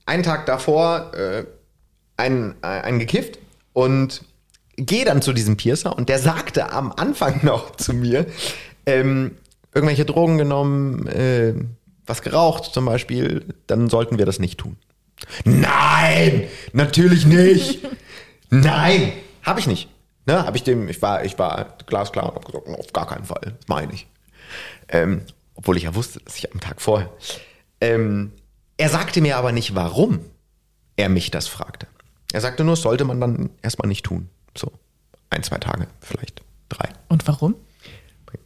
einen 0.06 0.24
Tag 0.24 0.46
davor 0.46 1.12
äh, 1.16 1.46
einen, 2.18 2.54
äh, 2.62 2.68
einen 2.68 3.00
gekifft 3.00 3.40
und 3.74 4.24
gehe 4.78 5.06
dann 5.06 5.22
zu 5.22 5.34
diesem 5.34 5.58
Piercer 5.58 5.96
und 5.96 6.10
der 6.10 6.20
sagte 6.20 6.72
am 6.72 6.92
Anfang 6.92 7.40
noch 7.46 7.76
zu 7.76 7.94
mir, 7.94 8.26
ähm, 8.86 9.38
irgendwelche 9.74 10.06
Drogen 10.06 10.38
genommen, 10.38 11.08
äh, 11.08 11.54
was 12.06 12.22
geraucht 12.22 12.66
zum 12.74 12.86
Beispiel, 12.86 13.46
dann 13.68 13.90
sollten 13.90 14.18
wir 14.18 14.26
das 14.26 14.40
nicht 14.40 14.60
tun. 14.60 14.78
Nein, 15.46 16.46
natürlich 16.74 17.26
nicht. 17.26 17.80
Nein, 18.50 19.14
habe 19.44 19.60
ich 19.60 19.68
nicht. 19.68 19.88
Ne, 20.26 20.46
habe 20.46 20.56
ich 20.56 20.64
dem, 20.64 20.88
ich 20.88 21.02
war, 21.02 21.26
ich 21.26 21.40
war 21.40 21.78
glasklar 21.88 22.30
und 22.30 22.36
hab 22.36 22.46
gesagt, 22.46 22.68
auf 22.68 22.94
gar 22.94 23.08
keinen 23.08 23.26
Fall, 23.26 23.42
das 23.42 23.68
meine 23.68 23.94
ich. 23.94 24.08
Ähm, 24.88 25.22
obwohl 25.56 25.78
ich 25.78 25.84
ja 25.84 25.96
wusste, 25.96 26.20
dass 26.20 26.38
ich 26.38 26.52
am 26.52 26.60
Tag 26.60 26.82
vorher. 26.82 27.10
Ähm, 27.80 28.32
er 28.78 28.90
sagte 28.90 29.22
mir 29.22 29.38
aber 29.38 29.52
nicht, 29.52 29.74
warum 29.74 30.20
er 30.96 31.10
mich 31.10 31.32
das 31.32 31.48
fragte. 31.48 31.88
Er 32.34 32.42
sagte 32.42 32.64
nur, 32.64 32.76
sollte 32.76 33.04
man 33.06 33.20
dann 33.20 33.50
erstmal 33.62 33.88
nicht 33.88 34.06
tun. 34.06 34.30
So, 34.58 34.72
ein, 35.30 35.44
zwei 35.44 35.58
Tage, 35.58 35.88
vielleicht 36.02 36.42
drei. 36.70 36.90
Und 37.10 37.28
warum? 37.28 37.56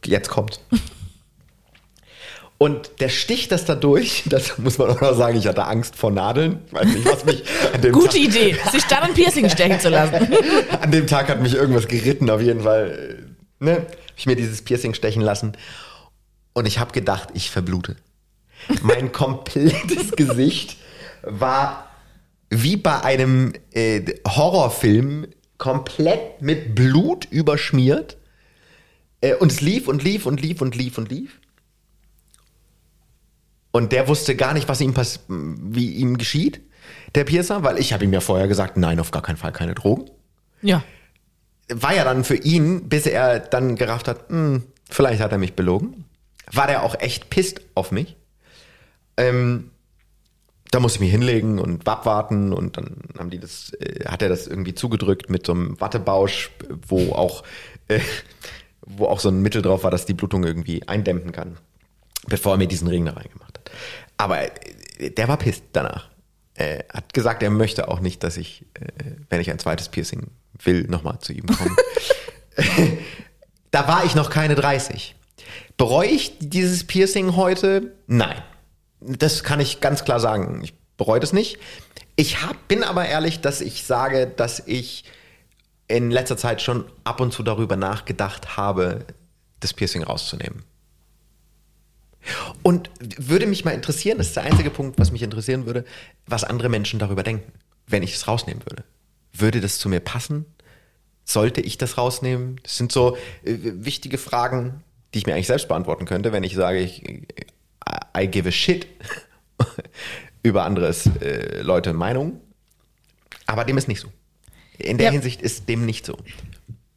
Jetzt 0.04 0.28
kommt. 0.28 0.60
Und 2.58 2.90
der 3.00 3.10
Stich 3.10 3.48
das 3.48 3.66
da 3.66 3.74
durch, 3.74 4.24
das 4.26 4.58
muss 4.58 4.78
man 4.78 4.90
auch 4.90 5.00
noch 5.00 5.14
sagen, 5.14 5.38
ich 5.38 5.46
hatte 5.46 5.64
Angst 5.64 5.96
vor 5.96 6.10
Nadeln. 6.10 6.60
Ich 6.66 6.72
weiß 6.72 6.86
nicht, 6.86 7.04
was 7.06 7.24
mich 7.24 7.42
an 7.72 7.82
dem 7.82 7.92
Gute 7.92 8.08
Tag, 8.08 8.16
Idee, 8.16 8.56
sich 8.72 8.84
dann 8.84 9.02
ein 9.02 9.14
Piercing 9.14 9.50
stechen 9.50 9.78
zu 9.78 9.88
lassen. 9.88 10.34
an 10.80 10.90
dem 10.90 11.06
Tag 11.06 11.28
hat 11.28 11.40
mich 11.40 11.54
irgendwas 11.54 11.86
geritten, 11.86 12.30
auf 12.30 12.40
jeden 12.40 12.62
Fall. 12.62 13.24
Ne, 13.58 13.72
hab 13.76 14.18
ich 14.18 14.26
mir 14.26 14.36
dieses 14.36 14.62
Piercing 14.62 14.94
stechen 14.94 15.22
lassen. 15.22 15.56
Und 16.52 16.66
ich 16.66 16.78
habe 16.78 16.92
gedacht, 16.92 17.28
ich 17.34 17.50
verblute. 17.50 17.96
Mein 18.82 19.12
komplettes 19.12 20.12
Gesicht 20.16 20.76
war 21.22 21.90
wie 22.50 22.76
bei 22.76 23.02
einem 23.02 23.52
äh, 23.72 24.02
Horrorfilm 24.26 25.26
komplett 25.58 26.42
mit 26.42 26.74
Blut 26.74 27.26
überschmiert. 27.26 28.16
Äh, 29.20 29.34
und 29.34 29.52
es 29.52 29.60
lief 29.60 29.88
und 29.88 30.02
lief 30.02 30.26
und 30.26 30.40
lief 30.40 30.60
und 30.60 30.74
lief 30.74 30.98
und 30.98 31.10
lief. 31.10 31.40
Und 33.70 33.92
der 33.92 34.08
wusste 34.08 34.36
gar 34.36 34.54
nicht, 34.54 34.68
was 34.68 34.80
ihm 34.80 34.94
pass 34.94 35.20
wie 35.28 35.90
ihm 35.96 36.16
geschieht, 36.16 36.62
der 37.14 37.24
Piercer, 37.24 37.62
weil 37.62 37.78
ich 37.78 37.92
habe 37.92 38.04
ihm 38.04 38.12
ja 38.12 38.20
vorher 38.20 38.48
gesagt, 38.48 38.76
nein, 38.76 39.00
auf 39.00 39.10
gar 39.10 39.22
keinen 39.22 39.36
Fall 39.36 39.52
keine 39.52 39.74
Drogen. 39.74 40.10
Ja. 40.62 40.82
War 41.68 41.94
ja 41.94 42.04
dann 42.04 42.24
für 42.24 42.36
ihn, 42.36 42.88
bis 42.88 43.06
er 43.06 43.38
dann 43.38 43.76
gerafft 43.76 44.08
hat, 44.08 44.28
hm, 44.28 44.62
vielleicht 44.88 45.20
hat 45.20 45.32
er 45.32 45.38
mich 45.38 45.54
belogen, 45.54 46.04
war 46.50 46.66
der 46.66 46.84
auch 46.84 46.98
echt 47.00 47.28
pisst 47.28 47.60
auf 47.74 47.90
mich. 47.90 48.16
Ähm, 49.18 49.70
da 50.70 50.80
musste 50.80 50.96
ich 50.96 51.00
mich 51.00 51.10
hinlegen 51.10 51.58
und 51.58 51.86
abwarten 51.86 52.52
und 52.52 52.76
dann 52.76 52.96
haben 53.18 53.30
die 53.30 53.38
das, 53.38 53.72
äh, 53.74 54.04
hat 54.06 54.22
er 54.22 54.28
das 54.28 54.46
irgendwie 54.46 54.74
zugedrückt 54.74 55.30
mit 55.30 55.46
so 55.46 55.52
einem 55.52 55.80
Wattebausch, 55.80 56.50
wo 56.86 57.12
auch, 57.12 57.44
äh, 57.88 58.00
wo 58.82 59.06
auch 59.06 59.20
so 59.20 59.28
ein 59.28 59.42
Mittel 59.42 59.62
drauf 59.62 59.84
war, 59.84 59.90
das 59.90 60.06
die 60.06 60.14
Blutung 60.14 60.44
irgendwie 60.44 60.86
eindämmen 60.86 61.32
kann, 61.32 61.56
bevor 62.26 62.54
er 62.54 62.58
mir 62.58 62.68
diesen 62.68 62.88
Ring 62.88 63.04
da 63.04 63.12
reingemacht 63.12 63.58
hat. 63.58 63.70
Aber 64.16 64.42
äh, 64.42 65.10
der 65.10 65.28
war 65.28 65.36
pisst 65.36 65.64
danach. 65.72 66.08
Äh, 66.54 66.84
hat 66.90 67.12
gesagt, 67.12 67.42
er 67.42 67.50
möchte 67.50 67.88
auch 67.88 68.00
nicht, 68.00 68.22
dass 68.24 68.36
ich, 68.36 68.64
äh, 68.74 68.86
wenn 69.28 69.40
ich 69.40 69.50
ein 69.50 69.58
zweites 69.58 69.88
Piercing 69.88 70.28
will, 70.62 70.84
nochmal 70.88 71.18
zu 71.18 71.32
ihm 71.32 71.46
komme. 71.46 71.76
da 73.70 73.86
war 73.86 74.04
ich 74.04 74.14
noch 74.14 74.30
keine 74.30 74.54
30. 74.54 75.14
Bereue 75.76 76.08
ich 76.08 76.38
dieses 76.38 76.84
Piercing 76.84 77.36
heute? 77.36 77.92
Nein. 78.06 78.42
Das 79.06 79.44
kann 79.44 79.60
ich 79.60 79.80
ganz 79.80 80.04
klar 80.04 80.20
sagen. 80.20 80.60
Ich 80.62 80.74
bereue 80.96 81.20
das 81.20 81.32
nicht. 81.32 81.58
Ich 82.16 82.42
hab, 82.42 82.68
bin 82.68 82.82
aber 82.82 83.06
ehrlich, 83.06 83.40
dass 83.40 83.60
ich 83.60 83.84
sage, 83.84 84.26
dass 84.26 84.62
ich 84.66 85.04
in 85.88 86.10
letzter 86.10 86.36
Zeit 86.36 86.62
schon 86.62 86.84
ab 87.04 87.20
und 87.20 87.32
zu 87.32 87.42
darüber 87.42 87.76
nachgedacht 87.76 88.56
habe, 88.56 89.04
das 89.60 89.72
Piercing 89.72 90.02
rauszunehmen. 90.02 90.64
Und 92.62 92.90
würde 92.98 93.46
mich 93.46 93.64
mal 93.64 93.70
interessieren, 93.70 94.18
das 94.18 94.28
ist 94.28 94.36
der 94.36 94.42
einzige 94.42 94.70
Punkt, 94.70 94.98
was 94.98 95.12
mich 95.12 95.22
interessieren 95.22 95.66
würde, 95.66 95.84
was 96.26 96.42
andere 96.42 96.68
Menschen 96.68 96.98
darüber 96.98 97.22
denken, 97.22 97.52
wenn 97.86 98.02
ich 98.02 98.14
es 98.14 98.26
rausnehmen 98.26 98.64
würde. 98.68 98.82
Würde 99.32 99.60
das 99.60 99.78
zu 99.78 99.88
mir 99.88 100.00
passen? 100.00 100.44
Sollte 101.24 101.60
ich 101.60 101.78
das 101.78 101.98
rausnehmen? 101.98 102.58
Das 102.62 102.76
sind 102.76 102.90
so 102.90 103.16
äh, 103.44 103.56
wichtige 103.62 104.18
Fragen, 104.18 104.82
die 105.14 105.18
ich 105.18 105.26
mir 105.26 105.34
eigentlich 105.34 105.46
selbst 105.46 105.68
beantworten 105.68 106.04
könnte, 106.04 106.32
wenn 106.32 106.42
ich 106.42 106.54
sage, 106.54 106.78
ich, 106.78 107.02
I 108.16 108.26
give 108.26 108.48
a 108.48 108.52
shit 108.52 108.86
über 110.42 110.64
anderes 110.64 111.06
äh, 111.20 111.62
Leute 111.62 111.92
Meinung. 111.92 112.40
Aber 113.46 113.64
dem 113.64 113.78
ist 113.78 113.88
nicht 113.88 114.00
so. 114.00 114.08
In 114.78 114.98
der 114.98 115.06
Ja. 115.06 115.12
Hinsicht 115.12 115.40
ist 115.42 115.68
dem 115.68 115.86
nicht 115.86 116.04
so. 116.04 116.16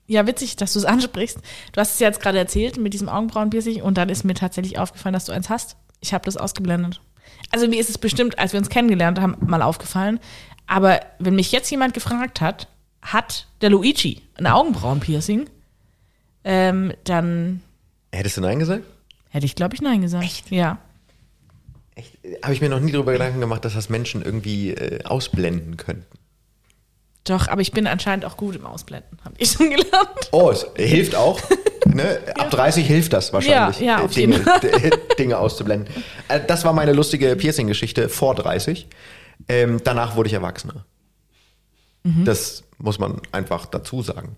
Ja, 0.07 0.25
witzig, 0.25 0.55
dass 0.55 0.73
du 0.73 0.79
es 0.79 0.85
ansprichst. 0.85 1.37
Du 1.71 1.79
hast 1.79 1.93
es 1.93 1.99
ja 1.99 2.07
jetzt 2.07 2.21
gerade 2.21 2.37
erzählt 2.37 2.77
mit 2.77 2.93
diesem 2.93 3.09
Augenbrauenpiercing 3.09 3.81
und 3.81 3.97
dann 3.97 4.09
ist 4.09 4.23
mir 4.23 4.33
tatsächlich 4.33 4.79
aufgefallen, 4.79 5.13
dass 5.13 5.25
du 5.25 5.31
eins 5.31 5.49
hast. 5.49 5.77
Ich 6.01 6.13
habe 6.13 6.25
das 6.25 6.37
ausgeblendet. 6.37 7.01
Also 7.51 7.67
mir 7.67 7.79
ist 7.79 7.89
es 7.89 7.97
bestimmt, 7.97 8.39
als 8.39 8.53
wir 8.53 8.59
uns 8.59 8.69
kennengelernt 8.69 9.19
haben, 9.19 9.35
mal 9.45 9.61
aufgefallen. 9.61 10.19
Aber 10.67 10.99
wenn 11.19 11.35
mich 11.35 11.51
jetzt 11.51 11.69
jemand 11.69 11.93
gefragt 11.93 12.41
hat, 12.41 12.67
hat 13.01 13.47
der 13.61 13.69
Luigi 13.69 14.21
ein 14.35 14.47
Augenbrauenpiercing, 14.47 15.49
ähm, 16.43 16.93
dann 17.05 17.61
Hättest 18.11 18.37
du 18.37 18.41
Nein 18.41 18.59
gesagt? 18.59 18.83
Hätte 19.29 19.45
ich, 19.45 19.55
glaube 19.55 19.75
ich, 19.75 19.81
Nein 19.81 20.01
gesagt. 20.01 20.23
Echt? 20.23 20.51
Ja. 20.51 20.77
Echt? 21.95 22.17
Habe 22.43 22.53
ich 22.53 22.61
mir 22.61 22.69
noch 22.69 22.79
nie 22.79 22.91
darüber 22.91 23.11
Gedanken 23.13 23.39
gemacht, 23.39 23.63
dass 23.65 23.73
das 23.73 23.89
Menschen 23.89 24.21
irgendwie 24.21 24.71
äh, 24.71 25.03
ausblenden 25.03 25.77
könnten. 25.77 26.05
Doch, 27.25 27.47
aber 27.47 27.61
ich 27.61 27.71
bin 27.71 27.85
anscheinend 27.85 28.25
auch 28.25 28.37
gut 28.37 28.55
im 28.55 28.65
Ausblenden, 28.65 29.19
habe 29.23 29.35
ich 29.37 29.51
schon 29.53 29.69
gelernt. 29.69 30.29
Oh, 30.31 30.49
es 30.49 30.65
hilft 30.75 31.15
auch. 31.15 31.39
ne? 31.85 32.19
Ab 32.35 32.49
30 32.49 32.87
hilft 32.87 33.13
das 33.13 33.31
wahrscheinlich, 33.33 33.79
Ja, 33.81 33.85
ja, 33.97 33.99
äh, 34.01 34.05
auf 34.05 34.11
jeden 34.13 34.33
Dinge, 34.33 34.89
Dinge 35.19 35.37
auszublenden. 35.37 35.93
Äh, 36.27 36.39
Das 36.47 36.63
war 36.65 36.73
meine 36.73 36.93
lustige 36.93 37.35
Piercing-Geschichte 37.35 38.09
vor 38.09 38.35
30. 38.35 38.87
Ähm, 39.47 39.79
danach 39.83 40.15
wurde 40.15 40.27
ich 40.27 40.33
Erwachsener. 40.33 40.85
Mhm. 42.03 42.25
Das 42.25 42.63
muss 42.77 42.97
man 42.99 43.21
einfach 43.31 43.65
dazu 43.65 44.01
sagen. 44.01 44.35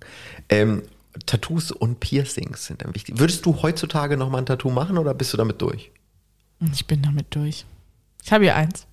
Ähm, 0.50 0.84
Tattoos 1.26 1.72
und 1.72 2.00
Piercings 2.00 2.66
sind 2.66 2.84
dann 2.84 2.96
wichtig. 2.96 3.20
Würdest 3.20 3.46
du 3.46 3.62
heutzutage 3.62 4.18
noch 4.18 4.30
mal 4.30 4.40
ein 4.40 4.46
Tattoo 4.46 4.70
machen 4.70 4.98
oder 4.98 5.14
bist 5.14 5.34
du 5.34 5.38
damit 5.38 5.62
durch? 5.62 5.92
Ich 6.74 6.86
bin 6.86 7.02
damit 7.02 7.28
durch. 7.36 7.66
Ich 8.24 8.32
habe 8.32 8.44
hier 8.44 8.56
eins. 8.56 8.88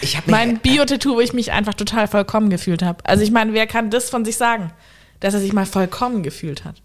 Ich 0.00 0.16
habe 0.16 0.30
Mein 0.30 0.58
Bio-Tattoo, 0.58 1.16
wo 1.16 1.20
ich 1.20 1.32
mich 1.32 1.52
einfach 1.52 1.74
total 1.74 2.08
vollkommen 2.08 2.50
gefühlt 2.50 2.82
habe. 2.82 3.04
Also 3.04 3.22
ich 3.22 3.30
meine, 3.30 3.52
wer 3.52 3.66
kann 3.66 3.90
das 3.90 4.10
von 4.10 4.24
sich 4.24 4.36
sagen, 4.36 4.72
dass 5.20 5.34
er 5.34 5.40
sich 5.40 5.52
mal 5.52 5.66
vollkommen 5.66 6.22
gefühlt 6.22 6.64
hat? 6.64 6.82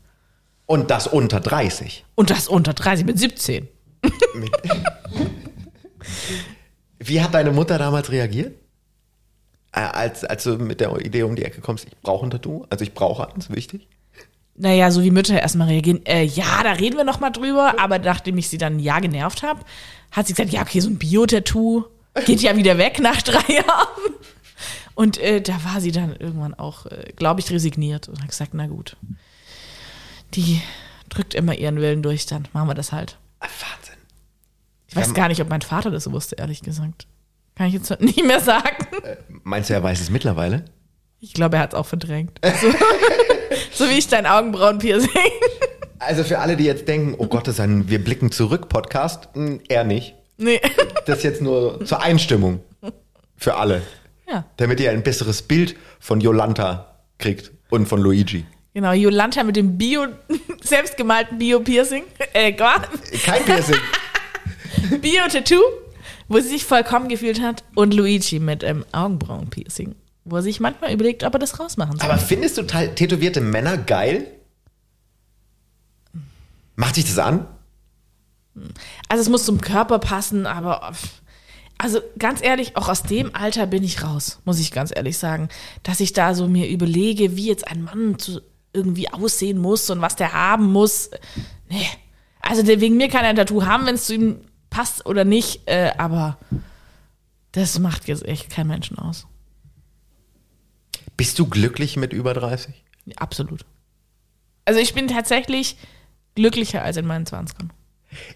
und 0.68 0.92
das 0.92 1.08
unter 1.08 1.40
30. 1.40 2.06
Und 2.14 2.30
das 2.30 2.48
unter 2.48 2.76
30 2.76 3.08
mit 3.08 3.18
17. 3.18 3.68
Wie 7.00 7.22
hat 7.22 7.34
deine 7.34 7.52
Mutter 7.52 7.80
damals 7.80 8.12
reagiert? 8.12 8.56
Äh, 9.78 9.90
Als, 9.92 10.24
als 10.24 10.44
du 10.44 10.58
mit 10.58 10.80
der 10.82 10.96
Idee 11.06 11.24
um 11.24 11.36
die 11.36 11.44
Ecke 11.46 11.62
kommst, 11.62 11.86
ich 11.86 11.96
brauche 12.02 12.26
ein 12.26 12.32
Tattoo, 12.32 12.66
also 12.70 12.84
ich 12.84 12.94
brauche 12.94 13.32
eins, 13.32 13.50
wichtig. 13.50 13.88
Naja, 14.56 14.90
so 14.90 15.04
wie 15.04 15.12
Mütter 15.12 15.40
erstmal 15.40 15.68
reagieren, 15.68 16.04
äh, 16.08 16.24
ja, 16.24 16.64
da 16.64 16.72
reden 16.72 16.98
wir 16.98 17.04
noch 17.04 17.20
mal 17.20 17.30
drüber, 17.30 17.76
aber 17.80 18.00
nachdem 18.00 18.40
ich 18.40 18.50
sie 18.50 18.58
dann 18.58 18.80
ja 18.80 19.00
genervt 19.00 19.44
habe, 19.44 19.60
hat 20.12 20.26
sie 20.26 20.34
gesagt, 20.34 20.52
ja, 20.52 20.62
okay, 20.64 20.80
so 20.80 20.90
ein 20.90 20.98
Bio-Tattoo 20.98 21.86
geht 22.26 22.42
ja 22.42 22.58
wieder 22.58 22.80
weg 22.80 23.00
nach 23.00 23.22
drei 23.22 23.54
Jahren. 23.54 24.14
Und 24.96 25.20
äh, 25.20 25.42
da 25.42 25.64
war 25.64 25.80
sie 25.80 25.92
dann 25.92 26.16
irgendwann 26.16 26.56
auch, 26.56 26.88
äh, 26.88 27.14
glaube 27.16 27.40
ich, 27.40 27.52
resigniert 27.52 28.10
und 28.10 28.20
hat 28.20 28.30
gesagt, 28.30 28.56
na 28.56 28.66
gut, 28.66 28.98
die 30.34 30.60
drückt 31.10 31.36
immer 31.36 31.54
ihren 31.54 31.80
Willen 31.80 32.02
durch, 32.02 32.26
dann 32.26 32.48
machen 32.54 32.68
wir 32.68 32.74
das 32.74 32.92
halt. 32.92 33.20
Ah, 33.40 33.46
Wahnsinn. 33.46 33.96
Ich 34.88 34.96
weiß 34.96 35.10
Ja, 35.10 35.14
gar 35.14 35.28
nicht, 35.28 35.40
ob 35.42 35.50
mein 35.50 35.62
Vater 35.62 35.92
das 35.92 36.06
so 36.06 36.12
wusste, 36.12 36.38
ehrlich 36.38 36.62
gesagt. 36.62 37.06
Kann 37.58 37.68
ich 37.68 37.74
jetzt 37.74 38.00
nicht 38.02 38.24
mehr 38.24 38.40
sagen. 38.40 38.86
Meinst 39.44 39.70
du, 39.70 39.74
er 39.74 39.82
weiß 39.84 40.00
es 40.00 40.10
mittlerweile? 40.10 40.66
Ich 41.20 41.34
glaube, 41.34 41.56
er 41.58 41.64
hat 41.64 41.74
es 41.74 41.80
auch 41.80 41.86
verdrängt. 41.88 42.40
So, 42.62 42.68
so 43.86 43.90
wie 43.90 43.98
ich 43.98 44.08
dein 44.08 44.26
Augenbrauenpiercing. 44.28 45.10
Also 46.00 46.24
für 46.24 46.38
alle, 46.40 46.56
die 46.56 46.66
jetzt 46.66 46.88
denken, 46.88 47.16
oh 47.18 47.26
Gott, 47.26 47.48
das 47.48 47.56
ist 47.56 47.60
ein 47.60 47.90
Wir 47.90 48.04
blicken 48.04 48.32
zurück 48.32 48.70
Podcast, 48.70 49.30
mh, 49.36 49.60
eher 49.68 49.84
nicht. 49.84 50.14
Nee. 50.38 50.62
Das 51.08 51.18
ist 51.20 51.24
jetzt 51.24 51.42
nur 51.42 51.84
zur 51.86 52.02
Einstimmung 52.04 52.60
für 53.36 53.56
alle, 53.56 53.82
Ja, 54.30 54.46
damit 54.58 54.80
ihr 54.80 54.92
ein 54.92 55.02
besseres 55.02 55.42
Bild 55.42 55.76
von 56.00 56.22
Jolanta 56.22 57.00
kriegt 57.18 57.52
und 57.72 57.88
von 57.88 58.00
Luigi. 58.00 58.46
genau. 58.76 58.92
Jolanta 58.94 59.44
mit 59.44 59.56
dem 59.56 59.80
Bio, 59.80 60.06
selbstgemalten 60.64 61.40
Bio-Piercing. 61.40 62.04
Äh, 62.34 62.52
Gott. 62.52 62.88
Kein 63.26 63.44
Piercing. 63.46 63.78
Bio-Tattoo, 65.02 65.62
wo 66.28 66.40
sie 66.40 66.50
sich 66.50 66.66
vollkommen 66.66 67.10
gefühlt 67.10 67.42
hat. 67.42 67.64
Und 67.76 67.94
Luigi 67.94 68.40
mit 68.40 68.64
einem 68.64 68.86
Augenbrauenpiercing, 68.92 69.96
wo 70.26 70.38
er 70.38 70.42
sich 70.42 70.60
manchmal 70.60 70.94
überlegt, 70.94 71.24
ob 71.24 71.34
er 71.34 71.40
das 71.40 71.60
rausmachen 71.60 72.00
soll. 72.00 72.10
Aber 72.10 72.20
findest 72.20 72.58
du 72.58 72.64
tätowierte 72.64 73.42
Männer 73.42 73.78
geil? 73.78 74.28
Macht 76.76 76.98
dich 76.98 77.06
das 77.06 77.18
an? 77.18 77.48
Also 79.10 79.22
es 79.22 79.30
muss 79.30 79.46
zum 79.46 79.62
Körper 79.62 80.00
passen, 80.00 80.46
aber 80.46 80.94
also 81.78 82.00
ganz 82.18 82.44
ehrlich, 82.44 82.76
auch 82.76 82.90
aus 82.90 83.04
dem 83.04 83.36
Alter 83.36 83.68
bin 83.68 83.84
ich 83.84 84.04
raus, 84.04 84.40
muss 84.46 84.60
ich 84.60 84.72
ganz 84.72 84.92
ehrlich 84.96 85.18
sagen, 85.18 85.50
dass 85.84 86.00
ich 86.00 86.14
da 86.14 86.34
so 86.34 86.48
mir 86.48 86.68
überlege, 86.68 87.36
wie 87.36 87.48
jetzt 87.48 87.68
ein 87.68 87.84
Mann 87.84 88.18
zu, 88.18 88.42
irgendwie 88.74 89.10
aussehen 89.12 89.60
muss 89.60 89.90
und 89.90 90.02
was 90.02 90.16
der 90.16 90.34
haben 90.34 90.72
muss. 90.72 91.12
Nee. 91.70 91.88
Also 92.42 92.64
der 92.64 92.80
wegen 92.82 92.98
mir 92.98 93.10
kann 93.10 93.24
er 93.24 93.30
ein 93.30 93.36
Tattoo 93.36 93.66
haben, 93.66 93.86
wenn 93.86 93.96
es 93.96 94.06
zu 94.06 94.16
ihm 94.16 94.42
passt 94.78 95.08
oder 95.08 95.26
nicht, 95.26 95.68
äh, 95.68 95.92
aber 95.98 96.38
das 97.52 97.80
macht 97.80 98.08
jetzt 98.08 98.24
echt 98.24 98.52
kein 98.52 98.68
Menschen 98.68 99.00
aus. 99.00 99.26
Bist 101.18 101.40
du 101.40 101.48
glücklich 101.48 101.98
mit 101.98 102.14
über 102.14 102.36
30? 102.36 102.84
Absolut. 103.16 103.66
Also 104.66 104.80
ich 104.80 104.94
bin 104.94 105.08
tatsächlich 105.08 105.78
glücklicher 106.36 106.84
als 106.84 106.96
in 106.98 107.08
meinen 107.08 107.26
20ern. 107.26 107.70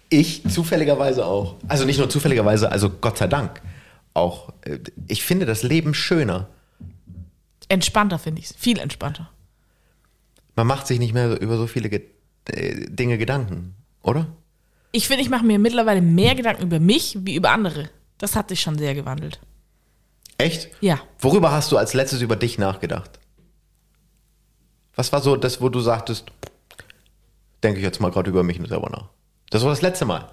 Ich 0.08 0.42
zufälligerweise 0.50 1.24
auch. 1.24 1.58
Also 1.68 1.84
nicht 1.84 1.98
nur 1.98 2.10
zufälligerweise, 2.10 2.72
also 2.72 2.90
Gott 2.90 3.18
sei 3.18 3.28
Dank 3.28 3.62
auch. 4.12 4.52
Äh, 4.62 4.80
Ich 5.06 5.22
finde 5.22 5.46
das 5.46 5.62
Leben 5.62 5.94
schöner. 5.94 6.48
Entspannter 7.68 8.18
finde 8.18 8.40
ich 8.40 8.50
es, 8.50 8.56
viel 8.56 8.80
entspannter. 8.80 9.30
Man 10.56 10.66
macht 10.66 10.88
sich 10.88 10.98
nicht 10.98 11.14
mehr 11.14 11.40
über 11.40 11.56
so 11.56 11.68
viele 11.68 11.88
äh, 11.88 12.90
Dinge 12.90 13.16
Gedanken, 13.16 13.76
oder? 14.02 14.26
Ich 14.92 15.08
finde, 15.08 15.22
ich 15.22 15.30
mache 15.30 15.44
mir 15.44 15.58
mittlerweile 15.58 16.02
mehr 16.02 16.34
Gedanken 16.34 16.62
über 16.62 16.78
mich 16.78 17.16
wie 17.20 17.34
über 17.34 17.50
andere. 17.50 17.88
Das 18.18 18.36
hat 18.36 18.50
sich 18.50 18.60
schon 18.60 18.78
sehr 18.78 18.94
gewandelt. 18.94 19.40
Echt? 20.36 20.68
Ja. 20.80 21.00
Worüber 21.18 21.50
hast 21.50 21.72
du 21.72 21.78
als 21.78 21.94
letztes 21.94 22.20
über 22.20 22.36
dich 22.36 22.58
nachgedacht? 22.58 23.18
Was 24.94 25.10
war 25.12 25.22
so 25.22 25.36
das, 25.36 25.62
wo 25.62 25.70
du 25.70 25.80
sagtest, 25.80 26.26
denke 27.62 27.78
ich 27.78 27.84
jetzt 27.84 28.00
mal 28.00 28.10
gerade 28.10 28.28
über 28.28 28.42
mich 28.42 28.60
selber 28.68 28.90
nach? 28.90 29.08
Das 29.50 29.62
war 29.62 29.70
das 29.70 29.80
letzte 29.80 30.04
Mal. 30.04 30.28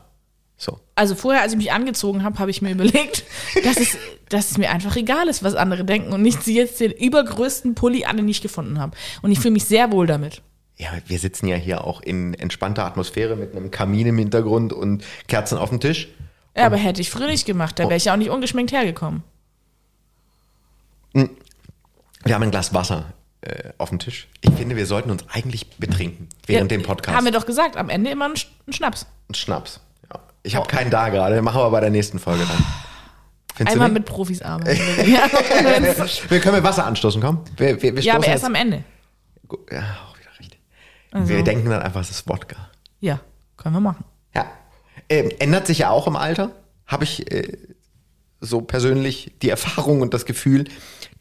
So. 0.57 0.77
Also 0.95 1.15
vorher, 1.15 1.41
als 1.41 1.53
ich 1.53 1.57
mich 1.57 1.71
angezogen 1.71 2.23
habe, 2.23 2.37
habe 2.39 2.51
ich 2.51 2.61
mir 2.61 2.71
überlegt, 2.71 3.23
dass 3.63 3.77
es, 3.77 3.97
dass 4.27 4.51
es 4.51 4.57
mir 4.57 4.69
einfach 4.71 4.97
egal 4.97 5.29
ist, 5.29 5.41
was 5.41 5.55
andere 5.55 5.85
denken 5.85 6.11
und 6.11 6.21
nicht 6.21 6.43
sie 6.43 6.55
jetzt 6.55 6.81
den 6.81 6.91
übergrößten 6.91 7.75
Pulli 7.75 8.03
an, 8.03 8.17
den 8.17 8.27
ich 8.27 8.41
gefunden 8.41 8.77
habe. 8.77 8.97
Und 9.21 9.31
ich 9.31 9.39
fühle 9.39 9.53
mich 9.53 9.63
sehr 9.63 9.91
wohl 9.93 10.05
damit. 10.05 10.41
Ja, 10.79 10.91
wir 11.07 11.19
sitzen 11.19 11.47
ja 11.47 11.57
hier 11.57 11.83
auch 11.83 12.01
in 12.01 12.33
entspannter 12.33 12.85
Atmosphäre 12.85 13.35
mit 13.35 13.53
einem 13.55 13.69
Kamin 13.69 14.07
im 14.07 14.17
Hintergrund 14.17 14.71
und 14.71 15.03
Kerzen 15.27 15.57
auf 15.57 15.69
dem 15.69 15.79
Tisch. 15.81 16.07
Ja, 16.55 16.65
aber 16.65 16.77
hätte 16.77 17.01
ich 17.01 17.09
früher 17.09 17.27
nicht 17.27 17.45
gemacht, 17.45 17.77
da 17.79 17.83
wäre 17.83 17.97
ich 17.97 18.05
ja 18.05 18.13
auch 18.13 18.17
nicht 18.17 18.29
ungeschminkt 18.29 18.71
hergekommen. 18.71 19.23
Wir 21.13 22.35
haben 22.35 22.43
ein 22.43 22.51
Glas 22.51 22.73
Wasser 22.73 23.13
äh, 23.41 23.69
auf 23.77 23.89
dem 23.89 23.99
Tisch. 23.99 24.27
Ich 24.41 24.51
finde, 24.51 24.75
wir 24.75 24.85
sollten 24.85 25.09
uns 25.11 25.23
eigentlich 25.29 25.69
betrinken 25.77 26.27
während 26.45 26.71
Ja, 26.71 26.77
dem 26.77 26.83
Podcast. 26.85 27.17
Haben 27.17 27.25
wir 27.25 27.31
doch 27.31 27.45
gesagt, 27.45 27.77
am 27.77 27.89
Ende 27.89 28.11
immer 28.11 28.25
einen 28.25 28.35
Sch- 28.35 28.47
einen 28.65 28.73
Schnaps. 28.73 29.05
Ein 29.29 29.35
Schnaps. 29.35 29.79
Ja. 30.11 30.19
Ich 30.43 30.55
habe 30.55 30.67
keinen 30.67 30.91
da 30.91 31.09
gerade, 31.09 31.41
machen 31.41 31.59
wir 31.61 31.69
bei 31.71 31.79
der 31.81 31.89
nächsten 31.89 32.19
Folge 32.19 32.45
dann. 32.45 32.65
Findest 33.55 33.75
Einmal 33.75 33.89
mit 33.91 34.05
Profis 34.05 34.41
arbeiten. 34.41 34.79
Wir 36.29 36.39
können 36.39 36.55
mit 36.55 36.63
Wasser 36.63 36.85
anstoßen, 36.85 37.21
komm. 37.21 37.43
Wir, 37.57 37.81
wir, 37.81 37.95
wir 37.97 38.01
ja, 38.03 38.15
aber 38.15 38.27
erst 38.27 38.45
am 38.45 38.55
Ende. 38.55 38.85
Ja. 39.69 39.83
Also, 41.11 41.29
Wir 41.29 41.43
denken 41.43 41.69
dann 41.69 41.81
einfach, 41.81 42.01
es 42.01 42.09
ist 42.09 42.27
Wodka. 42.29 42.69
ja, 42.99 43.19
können 43.57 43.75
wir 43.75 43.81
machen. 43.81 44.05
Ja. 44.35 44.45
Ähm, 45.09 45.31
ändert 45.39 45.67
sich 45.67 45.79
ja 45.79 45.89
auch 45.89 46.07
im 46.07 46.15
Alter. 46.15 46.51
Habe 46.85 47.03
ich 47.03 47.31
äh, 47.31 47.57
so 48.41 48.61
persönlich 48.61 49.33
die 49.41 49.49
Erfahrung 49.49 50.01
und 50.01 50.13
das 50.13 50.25
Gefühl, 50.25 50.65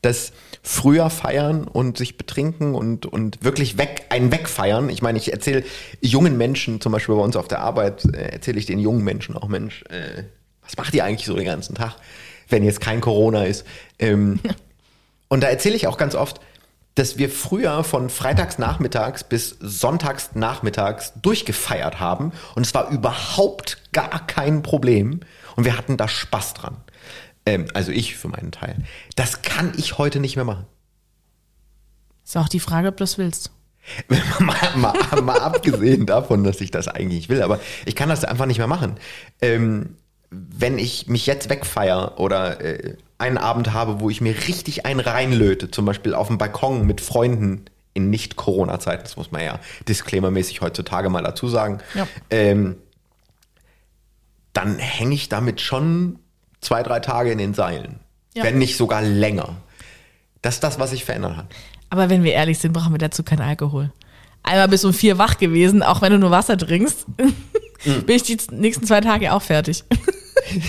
dass 0.03 0.33
früher 0.63 1.11
feiern 1.11 1.65
und 1.65 1.99
sich 1.99 2.17
betrinken 2.17 2.75
und, 2.75 3.07
und 3.07 3.43
wirklich 3.43 3.79
weg, 3.79 4.07
einen 4.11 4.31
wegfeiern. 4.31 4.91
Ich 4.91 5.03
meine, 5.03 5.19
ich 5.19 5.33
erzähle 5.33 5.65
jungen 6.01 6.37
Menschen, 6.37 6.81
zum 6.81 6.93
Beispiel 6.93 7.15
bei 7.15 7.21
uns 7.21 7.37
auf 7.37 7.49
der 7.49 7.61
Arbeit, 7.61 8.05
äh, 8.05 8.29
erzähle 8.33 8.59
ich 8.59 8.67
den 8.67 8.79
jungen 8.79 9.03
Menschen 9.03 9.37
auch, 9.37 9.49
Mensch, 9.49 9.83
äh, 9.89 10.25
was 10.63 10.77
macht 10.77 10.95
ihr 10.95 11.05
eigentlich 11.05 11.27
so 11.27 11.35
den 11.35 11.47
ganzen 11.47 11.75
Tag, 11.75 11.97
wenn 12.49 12.63
jetzt 12.63 12.81
kein 12.81 13.01
Corona 13.01 13.45
ist? 13.45 13.67
Ähm, 13.99 14.39
und 15.29 15.43
da 15.43 15.49
erzähle 15.49 15.75
ich 15.75 15.87
auch 15.87 15.97
ganz 15.97 16.15
oft, 16.15 16.41
dass 16.99 17.17
wir 17.17 17.31
früher 17.31 17.85
von 17.85 18.11
freitags 18.11 18.59
nachmittags 18.59 19.23
bis 19.23 19.57
sonntags 19.61 20.31
nachmittags 20.35 21.13
durchgefeiert 21.23 22.01
haben 22.01 22.33
und 22.57 22.67
es 22.67 22.75
war 22.75 22.91
überhaupt 22.91 23.79
gar 23.93 24.27
kein 24.27 24.63
Problem 24.63 25.21
und 25.55 25.65
wir 25.65 25.79
hatten 25.79 25.97
da 25.97 26.09
Spaß 26.09 26.55
dran. 26.55 26.77
Ähm, 27.47 27.69
also 27.73 27.93
ich 27.93 28.17
für 28.17 28.27
meinen 28.27 28.51
Teil. 28.51 28.77
Das 29.15 29.43
kann 29.43 29.73
ich 29.77 29.97
heute 29.99 30.19
nicht 30.19 30.35
mehr 30.35 30.45
machen. 30.45 30.67
Ist 32.25 32.37
auch 32.37 32.49
die 32.49 32.61
Frage, 32.61 32.89
ob 32.89 32.97
du 32.97 33.03
das 33.03 33.17
willst. 33.17 33.53
mal, 34.41 34.77
mal, 34.77 35.23
mal 35.23 35.39
abgesehen 35.39 36.05
davon, 36.05 36.43
dass 36.43 36.61
ich 36.61 36.73
das 36.73 36.89
eigentlich 36.89 37.29
will, 37.29 37.43
aber 37.43 37.61
ich 37.87 37.95
kann 37.95 38.09
das 38.09 38.25
einfach 38.25 38.47
nicht 38.47 38.59
mehr 38.59 38.67
machen. 38.67 38.97
Ähm, 39.41 39.97
wenn 40.31 40.79
ich 40.79 41.07
mich 41.07 41.27
jetzt 41.27 41.49
wegfeier 41.49 42.19
oder 42.19 42.61
äh, 42.61 42.97
einen 43.19 43.39
Abend 43.39 43.73
habe, 43.73 44.01
wo 44.01 44.11
ich 44.11 44.21
mir 44.21 44.35
richtig 44.47 44.87
einen 44.87 45.01
reinlöte, 45.01 45.71
zum 45.71 45.85
Beispiel 45.85 46.15
auf 46.15 46.29
dem 46.29 46.39
Balkon 46.39 46.87
mit 46.87 47.01
Freunden 47.01 47.65
in 47.95 48.11
Nicht-Corona-Zeiten, 48.11 49.03
das 49.03 49.17
muss 49.17 49.33
man 49.33 49.43
ja 49.43 49.59
disclaimermäßig 49.89 50.61
heutzutage 50.61 51.09
mal 51.11 51.23
dazu 51.23 51.49
sagen, 51.49 51.79
Ja. 51.95 52.07
ähm, 52.31 52.77
dann 54.53 54.79
hänge 54.79 55.15
ich 55.15 55.29
damit 55.29 55.61
schon 55.61 56.19
zwei, 56.61 56.83
drei 56.83 57.01
Tage 57.01 57.31
in 57.33 57.39
den 57.39 57.55
Seilen. 57.55 58.01
Ja. 58.35 58.45
Wenn 58.45 58.59
nicht 58.59 58.77
sogar 58.77 59.03
länger. 59.03 59.57
Das 60.43 60.55
ist 60.55 60.65
das, 60.65 60.79
was 60.79 60.91
sich 60.91 61.05
verändert 61.05 61.37
hat. 61.37 61.47
Aber 61.91 62.11
wenn 62.11 62.23
wir 62.23 62.33
ehrlich 62.33 62.59
sind, 62.59 62.73
brauchen 62.73 62.93
wir 62.93 62.99
dazu 62.99 63.23
keinen 63.23 63.43
Alkohol. 63.43 63.93
Einmal 64.43 64.69
bis 64.69 64.85
um 64.85 64.93
vier 64.93 65.19
wach 65.19 65.39
gewesen, 65.39 65.83
auch 65.83 66.01
wenn 66.03 66.13
du 66.13 66.19
nur 66.19 66.31
Wasser 66.31 66.57
trinkst, 66.57 67.07
Mhm. 67.85 68.03
bin 68.07 68.17
ich 68.17 68.25
die 68.25 68.37
nächsten 68.51 68.87
zwei 68.87 69.01
Tage 69.01 69.33
auch 69.33 69.43
fertig. 69.43 69.85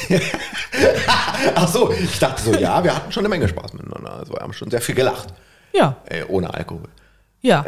Ach 1.55 1.67
so, 1.67 1.91
ich 1.91 2.19
dachte 2.19 2.41
so, 2.41 2.53
ja, 2.53 2.83
wir 2.83 2.95
hatten 2.95 3.11
schon 3.11 3.21
eine 3.21 3.29
Menge 3.29 3.47
Spaß 3.47 3.73
miteinander. 3.73 4.13
Also 4.13 4.33
wir 4.33 4.39
haben 4.41 4.53
schon 4.53 4.69
sehr 4.71 4.81
viel 4.81 4.95
gelacht. 4.95 5.33
Ja, 5.73 5.97
Äh, 6.05 6.23
ohne 6.25 6.53
Alkohol. 6.53 6.89
ja. 7.41 7.65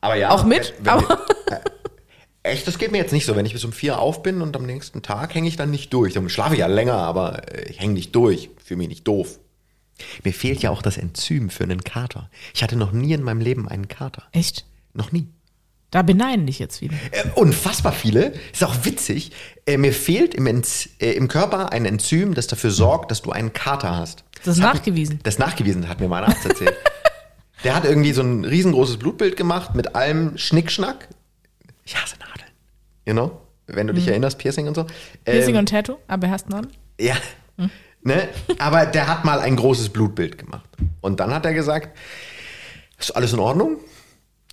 Aber 0.00 0.14
ja. 0.16 0.30
Auch 0.30 0.44
mit? 0.44 0.74
Wenn, 0.78 0.94
wenn 0.94 1.08
wir, 1.08 1.18
äh, 1.52 2.50
echt, 2.50 2.66
das 2.68 2.78
geht 2.78 2.92
mir 2.92 2.98
jetzt 2.98 3.12
nicht 3.12 3.24
so. 3.26 3.34
Wenn 3.34 3.46
ich 3.46 3.52
bis 3.54 3.64
um 3.64 3.72
vier 3.72 3.98
auf 3.98 4.22
bin 4.22 4.40
und 4.42 4.54
am 4.56 4.64
nächsten 4.64 5.02
Tag 5.02 5.34
hänge 5.34 5.48
ich 5.48 5.56
dann 5.56 5.70
nicht 5.70 5.92
durch. 5.92 6.14
Dann 6.14 6.28
schlafe 6.28 6.54
ich 6.54 6.60
ja 6.60 6.66
länger, 6.66 6.94
aber 6.94 7.52
äh, 7.52 7.68
ich 7.68 7.80
hänge 7.80 7.94
nicht 7.94 8.14
durch. 8.14 8.50
Fühle 8.64 8.78
mich 8.78 8.88
nicht 8.88 9.08
doof. 9.08 9.38
Mir 10.22 10.32
fehlt 10.34 10.60
ja 10.62 10.70
auch 10.70 10.82
das 10.82 10.98
Enzym 10.98 11.48
für 11.50 11.64
einen 11.64 11.82
Kater. 11.82 12.28
Ich 12.54 12.62
hatte 12.62 12.76
noch 12.76 12.92
nie 12.92 13.12
in 13.14 13.22
meinem 13.22 13.40
Leben 13.40 13.68
einen 13.68 13.88
Kater. 13.88 14.22
Echt? 14.32 14.66
Noch 14.92 15.10
nie. 15.12 15.28
Da 15.96 16.02
beneiden 16.02 16.44
dich 16.44 16.58
jetzt 16.58 16.82
wieder. 16.82 16.94
Äh, 17.10 17.24
unfassbar 17.36 17.90
viele. 17.90 18.34
Ist 18.52 18.62
auch 18.62 18.84
witzig. 18.84 19.32
Äh, 19.64 19.78
mir 19.78 19.94
fehlt 19.94 20.34
im, 20.34 20.46
Enz 20.46 20.90
äh, 21.00 21.12
im 21.12 21.26
Körper 21.26 21.72
ein 21.72 21.86
Enzym, 21.86 22.34
das 22.34 22.46
dafür 22.48 22.70
sorgt, 22.70 23.10
dass 23.10 23.22
du 23.22 23.30
einen 23.32 23.54
Kater 23.54 23.96
hast. 23.96 24.22
Das 24.44 24.58
ist 24.58 24.62
hat- 24.62 24.74
nachgewiesen. 24.74 25.20
Das 25.22 25.38
nachgewiesen, 25.38 25.88
hat 25.88 25.98
mir 26.00 26.08
mein 26.08 26.22
Arzt 26.22 26.44
erzählt. 26.44 26.74
Der 27.64 27.74
hat 27.74 27.86
irgendwie 27.86 28.12
so 28.12 28.20
ein 28.20 28.44
riesengroßes 28.44 28.98
Blutbild 28.98 29.38
gemacht 29.38 29.74
mit 29.74 29.94
allem 29.94 30.36
Schnickschnack. 30.36 31.08
Ich 31.86 31.96
hasse 31.96 32.16
Nadeln. 32.18 32.50
You 33.06 33.14
know? 33.14 33.40
Wenn 33.66 33.86
du 33.86 33.94
dich 33.94 34.06
erinnerst, 34.06 34.36
Piercing 34.36 34.68
und 34.68 34.74
so. 34.74 34.82
Mhm. 34.82 34.88
Piercing 35.24 35.54
Ähm, 35.54 35.60
und 35.60 35.68
Tattoo, 35.70 35.96
aber 36.08 36.28
hast 36.28 36.50
noch? 36.50 36.60
ja. 37.00 37.14
Ne? 38.02 38.28
Aber 38.58 38.84
der 38.84 39.08
hat 39.08 39.24
mal 39.24 39.40
ein 39.40 39.56
großes 39.56 39.88
Blutbild 39.88 40.36
gemacht. 40.36 40.68
Und 41.00 41.20
dann 41.20 41.32
hat 41.32 41.46
er 41.46 41.54
gesagt, 41.54 41.96
ist 42.98 43.16
alles 43.16 43.32
in 43.32 43.38
Ordnung? 43.38 43.78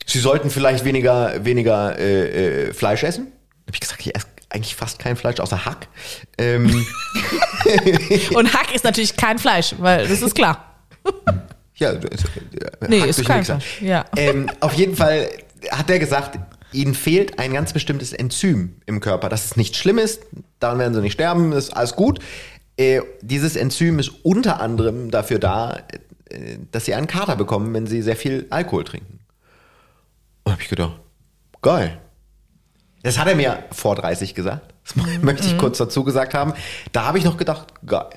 Sie 0.05 0.19
sollten 0.19 0.49
vielleicht 0.49 0.85
weniger, 0.85 1.43
weniger 1.45 1.97
äh, 1.97 2.67
äh, 2.69 2.73
Fleisch 2.73 3.03
essen. 3.03 3.27
Hab 3.67 3.73
ich 3.75 3.79
gesagt, 3.81 4.01
ich 4.01 4.15
esse 4.15 4.27
eigentlich 4.49 4.75
fast 4.75 4.99
kein 4.99 5.15
Fleisch, 5.15 5.39
außer 5.39 5.65
Hack. 5.65 5.87
Ähm, 6.37 6.85
Und 8.35 8.53
Hack 8.53 8.73
ist 8.75 8.83
natürlich 8.83 9.15
kein 9.15 9.39
Fleisch, 9.39 9.75
weil 9.79 10.07
das 10.07 10.21
ist 10.21 10.35
klar. 10.35 10.75
ja, 11.75 11.93
das- 11.93 12.23
äh, 12.25 12.87
Nee, 12.87 13.01
Hack 13.01 13.09
ist 13.09 13.25
kein. 13.25 13.43
Fleisch, 13.45 13.81
ja. 13.81 14.05
Ähm, 14.15 14.49
auf 14.59 14.73
jeden 14.73 14.95
Fall 14.95 15.29
hat 15.71 15.89
er 15.89 15.99
gesagt, 15.99 16.37
ihnen 16.71 16.93
fehlt 16.93 17.39
ein 17.39 17.53
ganz 17.53 17.73
bestimmtes 17.73 18.13
Enzym 18.13 18.75
im 18.85 18.99
Körper. 18.99 19.29
Das 19.29 19.45
ist 19.45 19.57
nichts 19.57 19.77
Schlimmes, 19.77 20.19
daran 20.59 20.79
werden 20.79 20.93
sie 20.93 21.01
nicht 21.01 21.13
sterben, 21.13 21.51
ist 21.53 21.71
alles 21.71 21.95
gut. 21.95 22.19
Äh, 22.77 23.01
dieses 23.21 23.55
Enzym 23.55 23.99
ist 23.99 24.09
unter 24.23 24.59
anderem 24.59 25.09
dafür 25.11 25.39
da, 25.39 25.77
äh, 26.29 26.57
dass 26.71 26.85
sie 26.85 26.93
einen 26.95 27.07
Kater 27.07 27.35
bekommen, 27.35 27.73
wenn 27.73 27.87
sie 27.87 28.01
sehr 28.01 28.15
viel 28.15 28.47
Alkohol 28.49 28.83
trinken. 28.83 29.19
Und 30.43 30.51
habe 30.51 30.61
ich 30.61 30.69
gedacht, 30.69 30.99
geil. 31.61 31.99
Das 33.03 33.17
hat 33.17 33.27
er 33.27 33.35
mir 33.35 33.65
vor 33.71 33.95
30 33.95 34.33
gesagt. 34.33 34.73
Das 34.83 34.95
möchte 35.21 35.47
ich 35.47 35.57
kurz 35.57 35.77
dazu 35.77 36.03
gesagt 36.03 36.33
haben. 36.33 36.53
Da 36.91 37.05
habe 37.05 37.17
ich 37.17 37.23
noch 37.23 37.37
gedacht, 37.37 37.73
geil. 37.85 38.09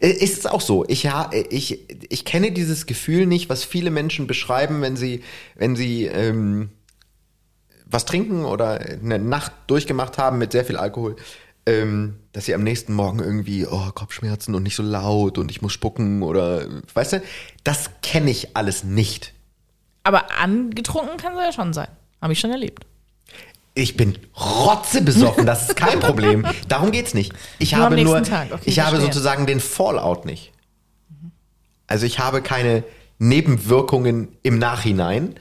Äh, 0.00 0.10
Ist 0.10 0.38
es 0.38 0.46
auch 0.46 0.60
so. 0.60 0.84
Ich, 0.88 1.02
ja, 1.02 1.30
ich, 1.32 1.88
ich 2.10 2.24
kenne 2.24 2.52
dieses 2.52 2.86
Gefühl 2.86 3.26
nicht, 3.26 3.48
was 3.48 3.64
viele 3.64 3.90
Menschen 3.90 4.26
beschreiben, 4.26 4.82
wenn 4.82 4.96
sie, 4.96 5.22
wenn 5.54 5.76
sie 5.76 6.06
ähm, 6.06 6.70
was 7.86 8.04
trinken 8.04 8.44
oder 8.44 8.80
eine 8.80 9.18
Nacht 9.18 9.52
durchgemacht 9.68 10.18
haben 10.18 10.38
mit 10.38 10.52
sehr 10.52 10.64
viel 10.64 10.76
Alkohol, 10.76 11.16
ähm, 11.66 12.16
dass 12.32 12.46
sie 12.46 12.54
am 12.54 12.62
nächsten 12.62 12.92
Morgen 12.92 13.20
irgendwie, 13.20 13.66
oh, 13.66 13.90
Kopfschmerzen 13.94 14.54
und 14.54 14.62
nicht 14.62 14.76
so 14.76 14.82
laut 14.82 15.38
und 15.38 15.50
ich 15.50 15.62
muss 15.62 15.72
spucken 15.72 16.22
oder, 16.22 16.66
weißt 16.94 17.14
du, 17.14 17.22
das 17.64 17.90
kenne 18.02 18.30
ich 18.30 18.56
alles 18.56 18.84
nicht. 18.84 19.32
Aber 20.06 20.30
angetrunken 20.38 21.16
kann 21.16 21.34
sie 21.34 21.42
ja 21.42 21.52
schon 21.52 21.72
sein. 21.72 21.88
Habe 22.22 22.32
ich 22.32 22.38
schon 22.38 22.52
erlebt. 22.52 22.86
Ich 23.74 23.96
bin 23.96 24.16
rotzebesoffen, 24.38 25.44
das 25.44 25.68
ist 25.68 25.76
kein 25.76 25.98
Problem. 25.98 26.46
Darum 26.68 26.92
geht's 26.92 27.12
nicht. 27.12 27.32
Ich 27.58 27.72
Nur 27.72 27.80
habe 27.82 28.00
nur, 28.00 28.16
okay, 28.16 28.46
ich 28.66 28.78
habe 28.78 28.90
verstehe. 28.90 29.12
sozusagen 29.12 29.46
den 29.46 29.58
Fallout 29.58 30.24
nicht. 30.24 30.52
Also 31.88 32.06
ich 32.06 32.20
habe 32.20 32.40
keine 32.40 32.84
Nebenwirkungen 33.18 34.28
im 34.44 34.60
Nachhinein. 34.60 35.34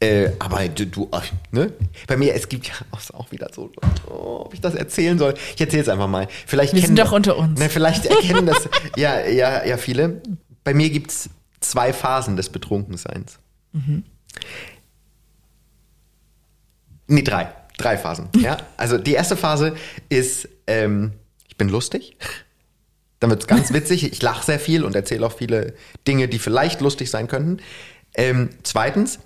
Äh, 0.00 0.30
aber 0.38 0.66
du, 0.68 0.86
du 0.86 1.08
ach, 1.10 1.26
ne? 1.50 1.74
Bei 2.06 2.16
mir, 2.16 2.34
es 2.34 2.48
gibt 2.48 2.66
ja 2.66 2.74
auch, 3.12 3.30
wieder 3.30 3.50
so, 3.52 3.70
oh, 4.08 4.44
ob 4.46 4.54
ich 4.54 4.62
das 4.62 4.74
erzählen 4.74 5.18
soll. 5.18 5.34
Ich 5.54 5.60
erzähle 5.60 5.82
es 5.82 5.88
einfach 5.90 6.08
mal. 6.08 6.28
Vielleicht 6.46 6.72
Wir 6.72 6.80
kennen 6.80 6.96
sind 6.96 7.06
doch 7.06 7.12
unter 7.12 7.36
uns. 7.36 7.60
Ne, 7.60 7.68
vielleicht 7.68 8.06
erkennen 8.06 8.46
das, 8.46 8.70
ja, 8.96 9.26
ja, 9.26 9.66
ja, 9.66 9.76
viele. 9.76 10.22
Bei 10.64 10.72
mir 10.72 10.88
gibt's 10.88 11.28
zwei 11.60 11.92
Phasen 11.92 12.38
des 12.38 12.48
Betrunkenseins. 12.48 13.38
Nee, 17.06 17.22
drei. 17.22 17.52
Drei 17.76 17.96
Phasen. 17.96 18.28
Ja? 18.38 18.58
Also 18.76 18.98
die 18.98 19.12
erste 19.12 19.36
Phase 19.36 19.76
ist, 20.08 20.48
ähm, 20.66 21.12
ich 21.48 21.56
bin 21.56 21.68
lustig. 21.68 22.16
Dann 23.20 23.30
wird's 23.30 23.46
ganz 23.46 23.72
witzig. 23.72 24.04
Ich 24.12 24.22
lache 24.22 24.44
sehr 24.44 24.60
viel 24.60 24.84
und 24.84 24.94
erzähle 24.94 25.26
auch 25.26 25.32
viele 25.32 25.74
Dinge, 26.06 26.28
die 26.28 26.38
vielleicht 26.38 26.80
lustig 26.80 27.10
sein 27.10 27.26
könnten. 27.26 27.58
Ähm, 28.14 28.50
zweitens, 28.62 29.18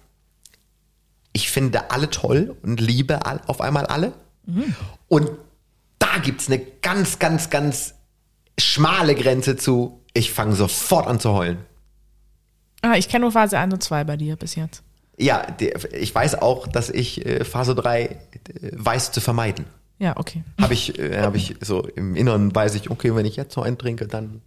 ich 1.32 1.50
finde 1.50 1.90
alle 1.90 2.10
toll 2.10 2.56
und 2.62 2.80
liebe 2.80 3.26
all, 3.26 3.40
auf 3.46 3.60
einmal 3.60 3.86
alle. 3.86 4.12
Und 5.08 5.30
da 5.98 6.18
gibt's 6.18 6.48
eine 6.48 6.58
ganz, 6.58 7.18
ganz, 7.18 7.50
ganz 7.50 7.94
schmale 8.58 9.14
Grenze 9.14 9.56
zu, 9.56 10.02
ich 10.14 10.32
fange 10.32 10.54
sofort 10.54 11.06
an 11.06 11.20
zu 11.20 11.32
heulen. 11.32 11.58
Ah, 12.82 12.96
ich 12.96 13.08
kenne 13.08 13.22
nur 13.22 13.32
Phase 13.32 13.58
1 13.58 13.72
und 13.72 13.82
2 13.82 14.04
bei 14.04 14.16
dir 14.16 14.36
bis 14.36 14.56
jetzt. 14.56 14.82
Ja, 15.16 15.46
ich 15.92 16.14
weiß 16.14 16.42
auch, 16.42 16.66
dass 16.66 16.90
ich 16.90 17.24
äh, 17.24 17.44
Phase 17.44 17.74
3 17.74 18.02
äh, 18.02 18.16
weiß 18.72 19.12
zu 19.12 19.20
vermeiden. 19.20 19.66
Ja, 19.98 20.16
okay. 20.16 20.42
Habe 20.60 20.74
ich, 20.74 20.98
äh, 20.98 21.20
hab 21.20 21.36
ich 21.36 21.54
so 21.60 21.86
im 21.86 22.16
Inneren 22.16 22.52
weiß 22.54 22.74
ich, 22.74 22.90
okay, 22.90 23.14
wenn 23.14 23.24
ich 23.24 23.36
jetzt 23.36 23.54
so 23.54 23.62
einen 23.62 23.78
trinke, 23.78 24.08
dann, 24.08 24.42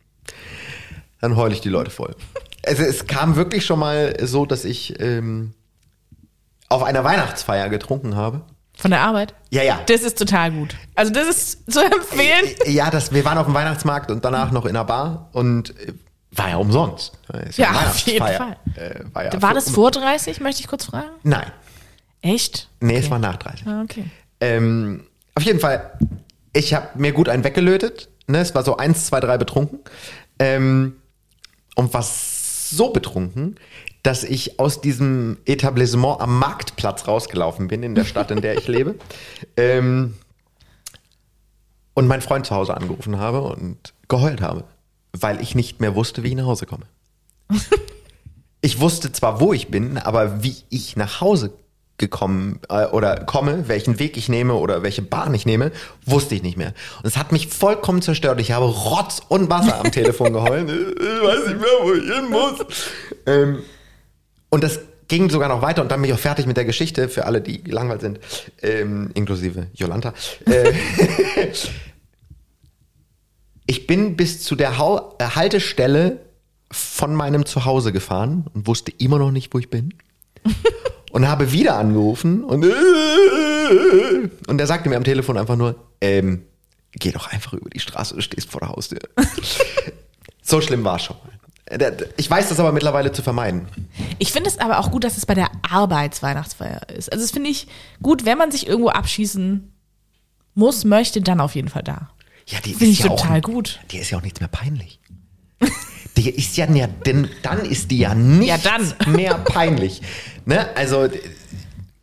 dann 1.22 1.38
heule 1.38 1.54
ich 1.54 1.62
die 1.62 1.70
Leute 1.70 1.92
voll. 1.92 2.16
Also 2.68 2.82
es 2.82 3.06
kam 3.06 3.36
wirklich 3.36 3.64
schon 3.64 3.78
mal 3.78 4.18
so, 4.26 4.48
dass 4.48 4.66
ich 4.66 5.00
ähm, 5.00 5.54
auf 6.68 6.82
einer 6.82 7.04
Weihnachtsfeier 7.04 7.70
getrunken 7.70 8.16
habe. 8.16 8.42
Von 8.76 8.90
der 8.90 9.02
Arbeit? 9.02 9.36
Ja, 9.52 9.62
ja. 9.62 9.80
Das 9.86 10.02
ist 10.02 10.18
total 10.18 10.52
gut. 10.52 10.76
Also 10.96 11.14
das 11.14 11.28
ist 11.28 11.72
zu 11.72 11.80
empfehlen. 11.80 12.56
Ja, 12.66 12.90
das, 12.90 13.14
wir 13.14 13.24
waren 13.24 13.38
auf 13.38 13.46
dem 13.46 13.54
Weihnachtsmarkt 13.54 14.10
und 14.10 14.26
danach 14.26 14.50
noch 14.50 14.66
in 14.66 14.76
einer 14.76 14.84
Bar 14.84 15.30
und 15.32 15.76
war 16.36 16.50
ja 16.50 16.58
umsonst. 16.58 17.14
Ist 17.48 17.58
Ja, 17.58 17.70
eine 17.70 17.80
auf 17.90 17.98
jeden 18.00 18.20
Weihnachtsfeier. 18.20 18.58
Äh, 18.76 19.04
war, 19.14 19.26
ja 19.26 19.42
War 19.42 19.54
das 19.54 19.70
vor 19.70 19.92
30, 19.92 20.42
möchte 20.42 20.62
ich 20.62 20.68
kurz 20.68 20.86
fragen? 20.86 21.10
Nein. 21.24 21.52
Echt? 22.22 22.70
Nee, 22.80 22.98
es 22.98 23.10
war 23.10 23.20
nach 23.20 23.38
30. 23.38 23.68
Ah, 23.68 23.82
okay. 23.84 24.06
Ähm, 24.42 25.06
auf 25.36 25.44
jeden 25.44 25.60
Fall, 25.60 25.98
ich 26.54 26.74
habe 26.74 26.88
mir 26.96 27.12
gut 27.12 27.30
einen 27.30 27.44
weggelötet. 27.44 28.10
Ne? 28.28 28.40
Es 28.40 28.56
war 28.56 28.64
so 28.64 28.78
eins, 28.78 29.06
zwei, 29.06 29.20
drei 29.20 29.38
betrunken. 29.38 29.80
Ähm, 30.40 30.96
und 31.76 31.94
war 31.94 32.04
so 32.04 32.90
betrunken, 32.90 33.58
dass 34.02 34.24
ich 34.24 34.60
aus 34.60 34.82
diesem 34.82 35.38
Etablissement 35.46 36.22
am 36.22 36.40
Marktplatz 36.40 37.08
rausgelaufen 37.08 37.68
bin, 37.68 37.84
in 37.84 37.96
der 37.96 38.06
Stadt, 38.06 38.32
in 38.32 38.42
der 38.42 38.58
ich 38.58 38.68
lebe. 38.68 38.96
Ähm, 39.58 40.16
und 41.94 42.08
meinen 42.08 42.22
Freund 42.22 42.46
zu 42.46 42.54
Hause 42.54 42.76
angerufen 42.76 43.20
habe 43.20 43.42
und 43.42 43.94
geheult 44.10 44.42
habe, 44.42 44.66
weil 45.22 45.42
ich 45.42 45.56
nicht 45.56 45.82
mehr 45.82 45.96
wusste, 45.96 46.24
wie 46.24 46.30
ich 46.30 46.36
nach 46.36 46.46
Hause 46.46 46.66
komme. 46.66 46.86
Ich 48.62 48.80
wusste 48.80 49.12
zwar, 49.12 49.40
wo 49.40 49.54
ich 49.54 49.68
bin, 49.68 49.98
aber 49.98 50.44
wie 50.44 50.56
ich 50.70 50.96
nach 50.96 51.22
Hause 51.22 51.54
gekommen 51.98 52.60
äh, 52.70 52.86
oder 52.88 53.24
komme, 53.24 53.68
welchen 53.68 54.00
Weg 54.00 54.18
ich 54.18 54.28
nehme 54.28 54.56
oder 54.56 54.84
welche 54.84 55.02
Bahn 55.02 55.34
ich 55.34 55.46
nehme, 55.46 55.72
wusste 56.06 56.36
ich 56.36 56.44
nicht 56.44 56.58
mehr. 56.58 56.74
Und 56.98 57.08
es 57.08 57.18
hat 57.18 57.32
mich 57.32 57.48
vollkommen 57.48 58.02
zerstört. 58.02 58.42
Ich 58.42 58.52
habe 58.52 58.66
Rotz 58.66 59.22
und 59.30 59.50
Wasser 59.50 59.80
am 59.80 59.92
Telefon 59.92 60.34
geheult. 60.34 60.70
Ich 61.06 61.28
weiß 61.28 61.48
nicht 61.48 61.60
mehr, 61.60 61.70
wo 61.82 61.94
ich 61.94 62.04
hin 62.04 62.30
muss. 62.30 62.66
Ähm, 63.26 63.60
und 64.50 64.64
das 64.64 64.80
ging 65.08 65.30
sogar 65.30 65.50
noch 65.50 65.62
weiter 65.62 65.82
und 65.82 65.92
dann 65.92 66.02
bin 66.02 66.10
ich 66.10 66.16
auch 66.16 66.20
fertig 66.20 66.46
mit 66.46 66.58
der 66.58 66.66
Geschichte 66.66 67.10
für 67.10 67.26
alle, 67.26 67.42
die 67.42 67.64
gelangweilt 67.64 68.02
sind, 68.02 68.20
ähm, 68.62 69.12
inklusive 69.14 69.68
Jolanta. 69.74 70.14
Äh, 70.46 70.74
ich 73.68 73.88
bin 73.88 74.16
bis 74.16 74.44
zu 74.44 74.56
der 74.56 74.78
Hau 74.78 75.16
äh, 75.20 75.26
Haltestelle 75.26 76.20
von 76.72 77.16
meinem 77.16 77.46
Zuhause 77.46 77.92
gefahren 77.92 78.46
und 78.54 78.68
wusste 78.68 78.92
immer 78.98 79.20
noch 79.20 79.32
nicht, 79.32 79.54
wo 79.54 79.60
ich 79.60 79.70
bin. 79.70 79.94
und 81.12 81.28
habe 81.28 81.52
wieder 81.52 81.78
angerufen 81.78 82.44
und, 82.44 82.66
und 84.48 84.60
er 84.60 84.68
sagte 84.68 84.90
mir 84.90 84.98
am 84.98 85.04
Telefon 85.04 85.38
einfach 85.38 85.56
nur, 85.56 85.76
ähm, 86.02 86.44
geh 86.92 87.12
doch 87.12 87.32
einfach 87.32 87.54
über 87.54 87.70
die 87.70 87.80
Straße, 87.80 88.16
du 88.16 88.22
stehst 88.22 88.52
vor 88.52 88.60
der 88.60 88.70
Haustür. 88.70 89.00
so 90.42 90.60
schlimm 90.62 90.84
war 90.84 90.98
es 90.98 91.04
schon 91.04 91.16
mal. 91.18 91.32
Ich 92.18 92.30
weiß 92.30 92.50
das 92.50 92.60
aber 92.60 92.72
mittlerweile 92.72 93.12
zu 93.12 93.24
vermeiden. 93.24 93.68
Ich 94.20 94.32
finde 94.32 94.50
es 94.50 94.60
aber 94.60 94.78
auch 94.78 94.92
gut, 94.92 95.04
dass 95.04 95.18
es 95.18 95.26
bei 95.26 95.34
der 95.34 95.50
Arbeitsweihnachtsfeier 95.68 96.90
ist. 96.90 97.12
Also 97.12 97.24
das 97.24 97.32
finde 97.32 97.50
ich 97.50 97.68
gut, 98.04 98.26
wenn 98.26 98.38
man 98.38 98.52
sich 98.52 98.68
irgendwo 98.68 98.90
abschießen 98.90 99.74
muss, 100.54 100.84
möchte, 100.84 101.22
dann 101.22 101.42
auf 101.42 101.56
jeden 101.56 101.70
Fall 101.70 101.84
da. 101.84 102.10
Ja, 102.48 102.60
die 102.60 102.74
Finde 102.74 102.86
ist 102.86 102.92
ich 102.92 103.00
ja 103.00 103.08
total 103.10 103.40
auch, 103.40 103.44
gut. 103.44 103.80
Die 103.92 103.98
ist 103.98 104.12
ja 104.12 104.18
auch 104.18 104.22
nichts 104.24 104.40
mehr 104.40 104.50
peinlich. 104.50 105.00
Die 106.18 106.30
ist 106.30 106.56
ja, 106.58 106.70
ja 106.72 106.88
denn 106.88 107.30
dann 107.44 107.66
ist 107.66 107.92
die 107.92 108.00
ja 108.00 108.16
nicht 108.16 108.48
Ja, 108.48 108.80
mehr 109.08 109.36
peinlich. 109.40 110.02
Ne? 110.46 110.68
Also 110.76 111.08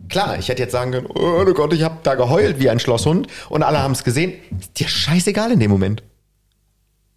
klar, 0.08 0.38
ich 0.38 0.48
hätte 0.48 0.62
jetzt 0.62 0.72
sagen 0.72 0.92
können, 0.92 1.06
oh 1.06 1.44
Gott, 1.54 1.72
ich 1.72 1.82
habe 1.82 1.98
da 2.02 2.14
geheult 2.14 2.58
wie 2.58 2.68
ein 2.68 2.78
Schlosshund 2.80 3.28
und 3.48 3.62
alle 3.62 3.78
haben 3.78 3.92
es 3.92 4.04
gesehen. 4.04 4.34
Ist 4.58 4.78
dir 4.78 4.88
scheißegal 4.88 5.52
in 5.52 5.60
dem 5.60 5.70
Moment. 5.70 6.02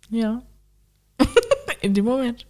Ja. 0.09 0.41
In 1.81 1.93
dem 1.93 2.05
Moment. 2.05 2.45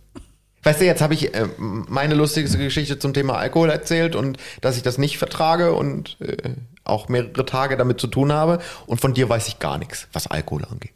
Weißt 0.64 0.82
du, 0.82 0.86
jetzt 0.86 1.02
habe 1.02 1.14
ich 1.14 1.34
äh, 1.36 1.48
meine 1.58 2.16
lustigste 2.16 2.58
Geschichte 2.58 2.98
zum 2.98 3.14
Thema 3.14 3.38
Alkohol 3.38 3.70
erzählt 3.70 4.16
und 4.16 4.38
dass 4.62 4.78
ich 4.78 4.84
das 4.84 4.98
nicht 4.98 5.18
vertrage 5.18 5.74
und 5.74 6.18
äh, 6.22 6.52
auch 6.86 7.10
mehrere 7.10 7.45
Tage 7.45 7.78
damit 7.78 8.00
zu 8.00 8.08
tun 8.08 8.32
habe. 8.32 8.60
Und 8.86 9.02
von 9.02 9.13
dir 9.13 9.28
weiß 9.28 9.48
ich 9.48 9.60
gar 9.60 9.78
nichts, 9.78 10.08
was 10.13 10.28
Alkohol 10.28 10.65
angeht. 10.65 10.93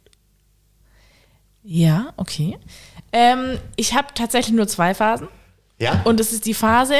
Ja, 1.62 2.14
okay. 2.16 2.58
Ähm, 3.12 3.58
ich 3.76 3.94
habe 3.94 4.08
tatsächlich 4.14 4.54
nur 4.54 4.68
zwei 4.68 4.94
Phasen. 4.94 5.28
Ja? 5.78 6.00
Und 6.04 6.20
es 6.20 6.32
ist 6.32 6.46
die 6.46 6.54
Phase, 6.54 6.94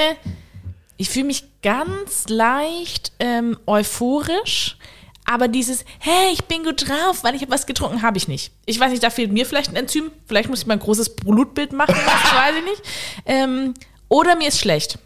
ich 0.97 1.09
fühle 1.09 1.27
mich 1.27 1.45
ganz 1.63 2.29
leicht 2.29 3.13
ähm, 3.21 3.59
euphorisch, 3.67 4.77
aber 5.25 5.49
dieses, 5.49 5.85
hey, 5.99 6.33
ich 6.33 6.45
bin 6.45 6.65
gut 6.65 6.89
drauf, 6.89 7.23
weil 7.23 7.35
ich 7.35 7.43
habe 7.43 7.53
was 7.53 7.67
getrunken, 7.67 8.03
habe 8.03 8.19
ich 8.19 8.27
nicht. 8.27 8.53
Ich 8.67 8.81
weiß 8.81 8.91
nicht, 8.91 9.03
da 9.03 9.11
fehlt 9.11 9.33
mir 9.33 9.47
vielleicht 9.47 9.71
ein 9.71 9.77
Enzym, 9.77 10.11
vielleicht 10.27 10.49
muss 10.49 10.61
ich 10.61 10.67
mal 10.67 10.75
ein 10.75 10.81
großes 10.81 11.17
Blutbild 11.17 11.73
machen, 11.73 11.95
das 11.95 12.35
weiß 12.35 12.57
ich 12.59 12.65
nicht. 12.65 12.83
Ähm, 13.27 13.75
oder 14.09 14.35
mir 14.37 14.49
ist 14.49 14.59
schlecht. 14.59 14.99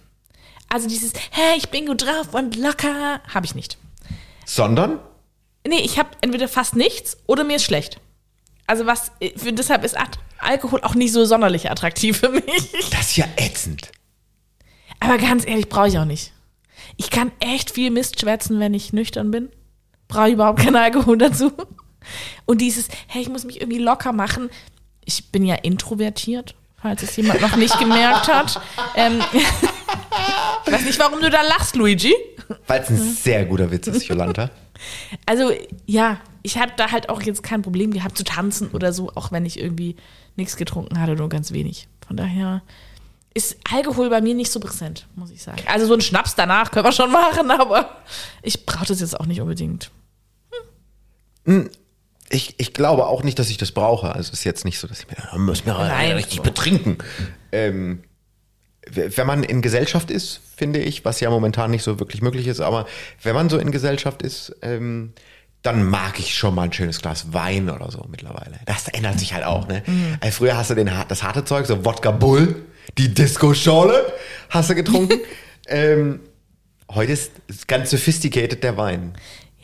Also 0.75 0.89
dieses, 0.89 1.13
hey, 1.31 1.57
ich 1.57 1.69
bin 1.69 1.87
gut 1.87 2.03
drauf 2.03 2.35
und 2.35 2.57
locker, 2.57 3.21
habe 3.33 3.47
ich 3.47 3.55
nicht. 3.55 3.79
Sondern? 4.45 4.99
Nee, 5.65 5.79
ich 5.79 6.01
habe 6.01 6.09
entweder 6.21 6.49
fast 6.49 6.75
nichts 6.75 7.17
oder 7.29 7.45
mir 7.45 7.55
ist 7.55 7.63
schlecht. 7.63 8.01
Also 8.67 8.85
was, 8.85 9.13
für, 9.37 9.53
deshalb 9.53 9.85
ist 9.85 9.97
Alkohol 10.41 10.81
auch 10.81 10.97
nicht 10.97 11.13
so 11.13 11.25
sonderlich 11.27 11.71
attraktiv 11.71 12.19
für 12.19 12.31
mich. 12.31 12.73
Das 12.91 13.11
ist 13.11 13.17
ja 13.17 13.27
ätzend. 13.37 13.93
Aber 14.99 15.17
ganz 15.17 15.47
ehrlich, 15.47 15.69
brauche 15.69 15.87
ich 15.87 15.97
auch 15.97 16.05
nicht. 16.05 16.33
Ich 16.97 17.09
kann 17.09 17.31
echt 17.39 17.71
viel 17.71 17.93
Mist 17.93 18.21
schwätzen, 18.21 18.59
wenn 18.59 18.75
ich 18.75 18.93
nüchtern 18.93 19.31
bin. 19.31 19.51
Brauche 20.09 20.27
ich 20.27 20.35
überhaupt 20.35 20.59
keinen 20.59 20.75
Alkohol 20.75 21.19
dazu. 21.19 21.53
Und 22.47 22.61
dieses, 22.61 22.89
hey, 23.07 23.23
ich 23.23 23.29
muss 23.29 23.45
mich 23.45 23.61
irgendwie 23.61 23.79
locker 23.79 24.13
machen. 24.13 24.51
Ich 25.05 25.31
bin 25.31 25.45
ja 25.45 25.55
introvertiert, 25.55 26.57
falls 26.85 27.03
es 27.03 27.17
jemand 27.17 27.41
noch 27.41 27.57
nicht 27.57 27.79
gemerkt 27.79 28.29
hat. 28.29 28.61
Ähm, 28.95 29.23
ich 30.67 30.73
weiß 30.73 30.85
nicht, 30.85 30.99
warum 30.99 31.19
du 31.19 31.31
da 31.31 31.41
lachst, 31.41 31.77
Luigi. 31.77 32.15
Weil 32.67 32.83
es 32.83 32.91
ein 32.91 32.99
sehr 32.99 33.47
guter 33.47 33.71
Witz 33.71 33.87
ist, 33.87 34.07
Jolanta. 34.07 34.51
Also, 35.25 35.51
ja, 35.87 36.21
ich 36.43 36.59
habe 36.59 36.73
da 36.77 36.93
halt 36.93 37.09
auch 37.09 37.23
jetzt 37.23 37.43
kein 37.43 37.63
Problem 37.63 37.91
gehabt 37.91 38.19
zu 38.19 38.23
tanzen 38.23 38.69
oder 38.69 38.93
so, 38.93 39.11
auch 39.15 39.33
wenn 39.33 39.47
ich 39.47 39.59
irgendwie 39.59 39.97
nichts 40.37 40.57
getrunken 40.57 41.01
hatte, 41.01 41.17
nur 41.17 41.31
ganz 41.31 41.53
wenig. 41.53 41.89
Von 42.07 42.19
daher 42.19 42.61
ist 43.33 43.57
Alkohol 43.73 44.11
bei 44.11 44.21
mir 44.21 44.35
nicht 44.35 44.53
so 44.53 44.61
präsent, 44.61 45.07
muss 45.15 45.31
ich 45.31 45.43
sagen. 45.43 45.63
Also 45.67 45.87
so 45.87 45.95
ein 45.95 46.03
Schnaps 46.03 46.35
danach 46.35 46.71
können 46.71 46.85
wir 46.85 46.93
schon 46.93 47.11
machen, 47.11 47.51
aber 47.51 48.03
ich 48.43 48.67
brauche 48.67 48.85
das 48.85 49.01
jetzt 49.01 49.19
auch 49.19 49.27
nicht 49.27 49.41
unbedingt. 49.41 49.91
Ich, 52.31 52.55
ich 52.59 52.73
glaube 52.73 53.07
auch 53.07 53.23
nicht, 53.23 53.39
dass 53.39 53.51
ich 53.51 53.59
das 53.59 53.73
brauche. 53.73 54.15
Also 54.15 54.33
es 54.33 54.41
ist 54.41 54.45
jetzt 54.45 54.65
nicht 54.65 54.79
so, 54.79 54.89
dass 54.89 55.01
ich 55.01 55.09
mir, 55.09 55.17
da 55.17 55.37
muss 55.39 55.65
mir 55.65 55.77
richtig 56.17 56.41
betrinken. 56.41 56.99
Ähm, 57.53 58.03
wenn 58.91 59.27
man 59.27 59.43
in 59.43 59.63
Gesellschaft 59.63 60.11
ist, 60.11 60.41
finde 60.57 60.81
ich, 60.81 61.05
was 61.05 61.21
ja 61.21 61.31
momentan 61.31 61.71
nicht 61.71 61.83
so 61.83 61.99
wirklich 61.99 62.23
möglich 62.23 62.47
ist, 62.47 62.61
aber 62.61 62.87
wenn 63.23 63.35
man 63.35 63.49
so 63.49 63.59
in 63.59 63.71
Gesellschaft 63.71 64.23
ist, 64.23 64.55
ähm, 64.63 65.13
dann 65.63 65.89
mag 65.89 66.19
ich 66.19 66.37
schon 66.37 66.55
mal 66.55 66.65
ein 66.65 66.73
schönes 66.73 67.01
Glas 67.01 67.33
Wein 67.33 67.71
oder 67.71 67.91
so 67.91 68.05
mittlerweile. 68.11 68.61
Das 68.67 68.89
ändert 68.89 69.19
sich 69.19 69.33
halt 69.33 69.45
auch, 69.45 69.67
ne? 69.67 69.83
Also 70.21 70.39
früher 70.39 70.57
hast 70.57 70.71
du 70.71 70.75
den, 70.75 70.91
das 71.09 71.23
harte 71.23 71.45
Zeug, 71.45 71.67
so 71.67 71.85
Wodka 71.85 72.11
Bull, 72.11 72.67
die 72.99 73.13
Disco-Schorle 73.13 74.13
hast 74.51 74.69
du 74.69 74.75
getrunken. 74.75 75.21
ähm, 75.67 76.21
heute 76.91 77.13
ist 77.13 77.67
ganz 77.67 77.91
sophisticated 77.91 78.63
der 78.63 78.77
Wein. 78.77 79.15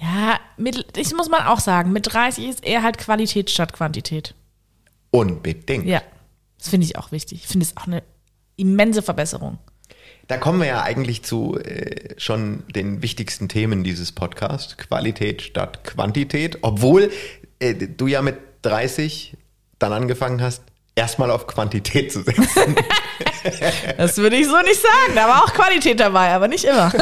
Ja, 0.01 0.40
mit, 0.61 0.96
das 0.96 1.12
muss 1.12 1.29
man 1.29 1.42
auch 1.42 1.61
sagen, 1.61 1.92
mit 1.92 2.12
30 2.12 2.49
ist 2.49 2.64
eher 2.64 2.83
halt 2.83 2.99
Qualität 2.99 3.51
statt 3.51 3.73
Quantität. 3.73 4.35
Unbedingt. 5.11 5.87
Ja, 5.87 6.03
das 6.59 6.68
finde 6.68 6.87
ich 6.87 6.96
auch 6.96 7.12
wichtig. 7.12 7.40
Ich 7.42 7.49
finde 7.49 7.66
es 7.66 7.77
auch 7.77 7.87
eine 7.87 8.03
immense 8.57 9.03
Verbesserung. 9.03 9.59
Da 10.29 10.37
kommen 10.37 10.61
wir 10.61 10.68
ja 10.68 10.83
eigentlich 10.83 11.25
zu 11.25 11.59
äh, 11.59 12.14
schon 12.16 12.62
den 12.68 13.03
wichtigsten 13.03 13.49
Themen 13.49 13.83
dieses 13.83 14.12
Podcasts. 14.12 14.77
Qualität 14.77 15.42
statt 15.42 15.83
Quantität. 15.83 16.59
Obwohl 16.62 17.11
äh, 17.59 17.75
du 17.75 18.07
ja 18.07 18.23
mit 18.23 18.38
30 18.62 19.37
dann 19.81 19.92
angefangen 19.92 20.40
hast, 20.40 20.62
erstmal 21.00 21.30
auf 21.30 21.46
Quantität 21.46 22.12
zu 22.12 22.22
setzen. 22.22 22.76
Das 23.96 24.18
würde 24.18 24.36
ich 24.36 24.46
so 24.46 24.56
nicht 24.58 24.82
sagen. 24.82 25.14
Da 25.14 25.26
war 25.26 25.44
auch 25.44 25.54
Qualität 25.54 25.98
dabei, 25.98 26.34
aber 26.34 26.46
nicht 26.46 26.64
immer. 26.64 26.92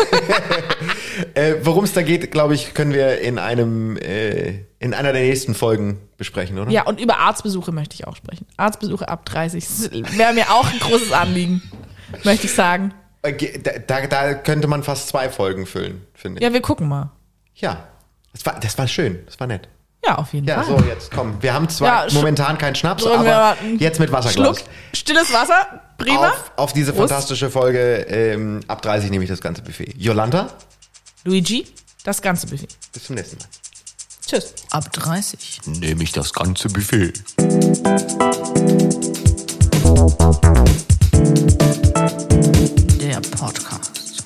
äh, 1.34 1.56
Worum 1.62 1.82
es 1.82 1.92
da 1.94 2.02
geht, 2.02 2.30
glaube 2.30 2.54
ich, 2.54 2.74
können 2.74 2.92
wir 2.92 3.20
in 3.20 3.40
einem 3.40 3.96
äh, 3.96 4.60
in 4.78 4.94
einer 4.94 5.12
der 5.12 5.22
nächsten 5.22 5.56
Folgen 5.56 6.00
besprechen, 6.16 6.56
oder? 6.60 6.70
Ja, 6.70 6.86
und 6.86 7.00
über 7.00 7.18
Arztbesuche 7.18 7.72
möchte 7.72 7.94
ich 7.94 8.06
auch 8.06 8.14
sprechen. 8.14 8.46
Arztbesuche 8.56 9.08
ab 9.08 9.26
30 9.26 9.66
Das 9.66 9.90
wäre 9.90 10.32
mir 10.32 10.48
auch 10.52 10.70
ein 10.72 10.78
großes 10.78 11.10
Anliegen, 11.10 11.60
möchte 12.22 12.46
ich 12.46 12.52
sagen. 12.52 12.94
Äh, 13.22 13.58
da, 13.88 14.06
da 14.06 14.34
könnte 14.34 14.68
man 14.68 14.84
fast 14.84 15.08
zwei 15.08 15.30
Folgen 15.30 15.66
füllen, 15.66 16.06
finde 16.14 16.38
ich. 16.38 16.44
Ja, 16.44 16.52
wir 16.52 16.60
gucken 16.60 16.88
mal. 16.88 17.10
Ja. 17.56 17.88
Das 18.32 18.46
war, 18.46 18.60
das 18.60 18.78
war 18.78 18.86
schön, 18.86 19.24
das 19.26 19.40
war 19.40 19.48
nett. 19.48 19.68
Ja, 20.04 20.16
auf 20.16 20.32
jeden 20.32 20.46
ja, 20.46 20.62
Fall. 20.62 20.72
Ja, 20.72 20.78
so, 20.78 20.84
jetzt 20.86 21.10
komm. 21.10 21.36
Wir 21.40 21.52
haben 21.52 21.68
zwar 21.68 22.08
ja, 22.08 22.14
momentan 22.14 22.56
keinen 22.56 22.74
Schnaps, 22.74 23.04
aber 23.04 23.56
jetzt 23.78 24.00
mit 24.00 24.12
Wasserglas. 24.12 24.58
Schluck, 24.58 24.68
stilles 24.92 25.32
Wasser, 25.32 25.82
prima. 25.98 26.28
Auf, 26.28 26.52
auf 26.56 26.72
diese 26.72 26.92
Prost. 26.92 27.10
fantastische 27.10 27.50
Folge. 27.50 28.06
Ähm, 28.08 28.60
ab 28.68 28.80
30 28.82 29.10
nehme 29.10 29.24
ich 29.24 29.30
das 29.30 29.40
ganze 29.40 29.62
Buffet. 29.62 29.94
Jolanta? 29.96 30.48
Luigi, 31.24 31.66
das 32.04 32.22
ganze 32.22 32.46
Buffet. 32.46 32.68
Bis 32.92 33.04
zum 33.04 33.16
nächsten 33.16 33.38
Mal. 33.38 33.48
Tschüss. 34.26 34.54
Ab 34.70 34.92
30 34.92 35.60
nehme 35.66 36.02
ich 36.02 36.12
das 36.12 36.32
ganze 36.32 36.68
Buffet. 36.68 37.12
Der 43.00 43.20
Podcast. 43.36 44.24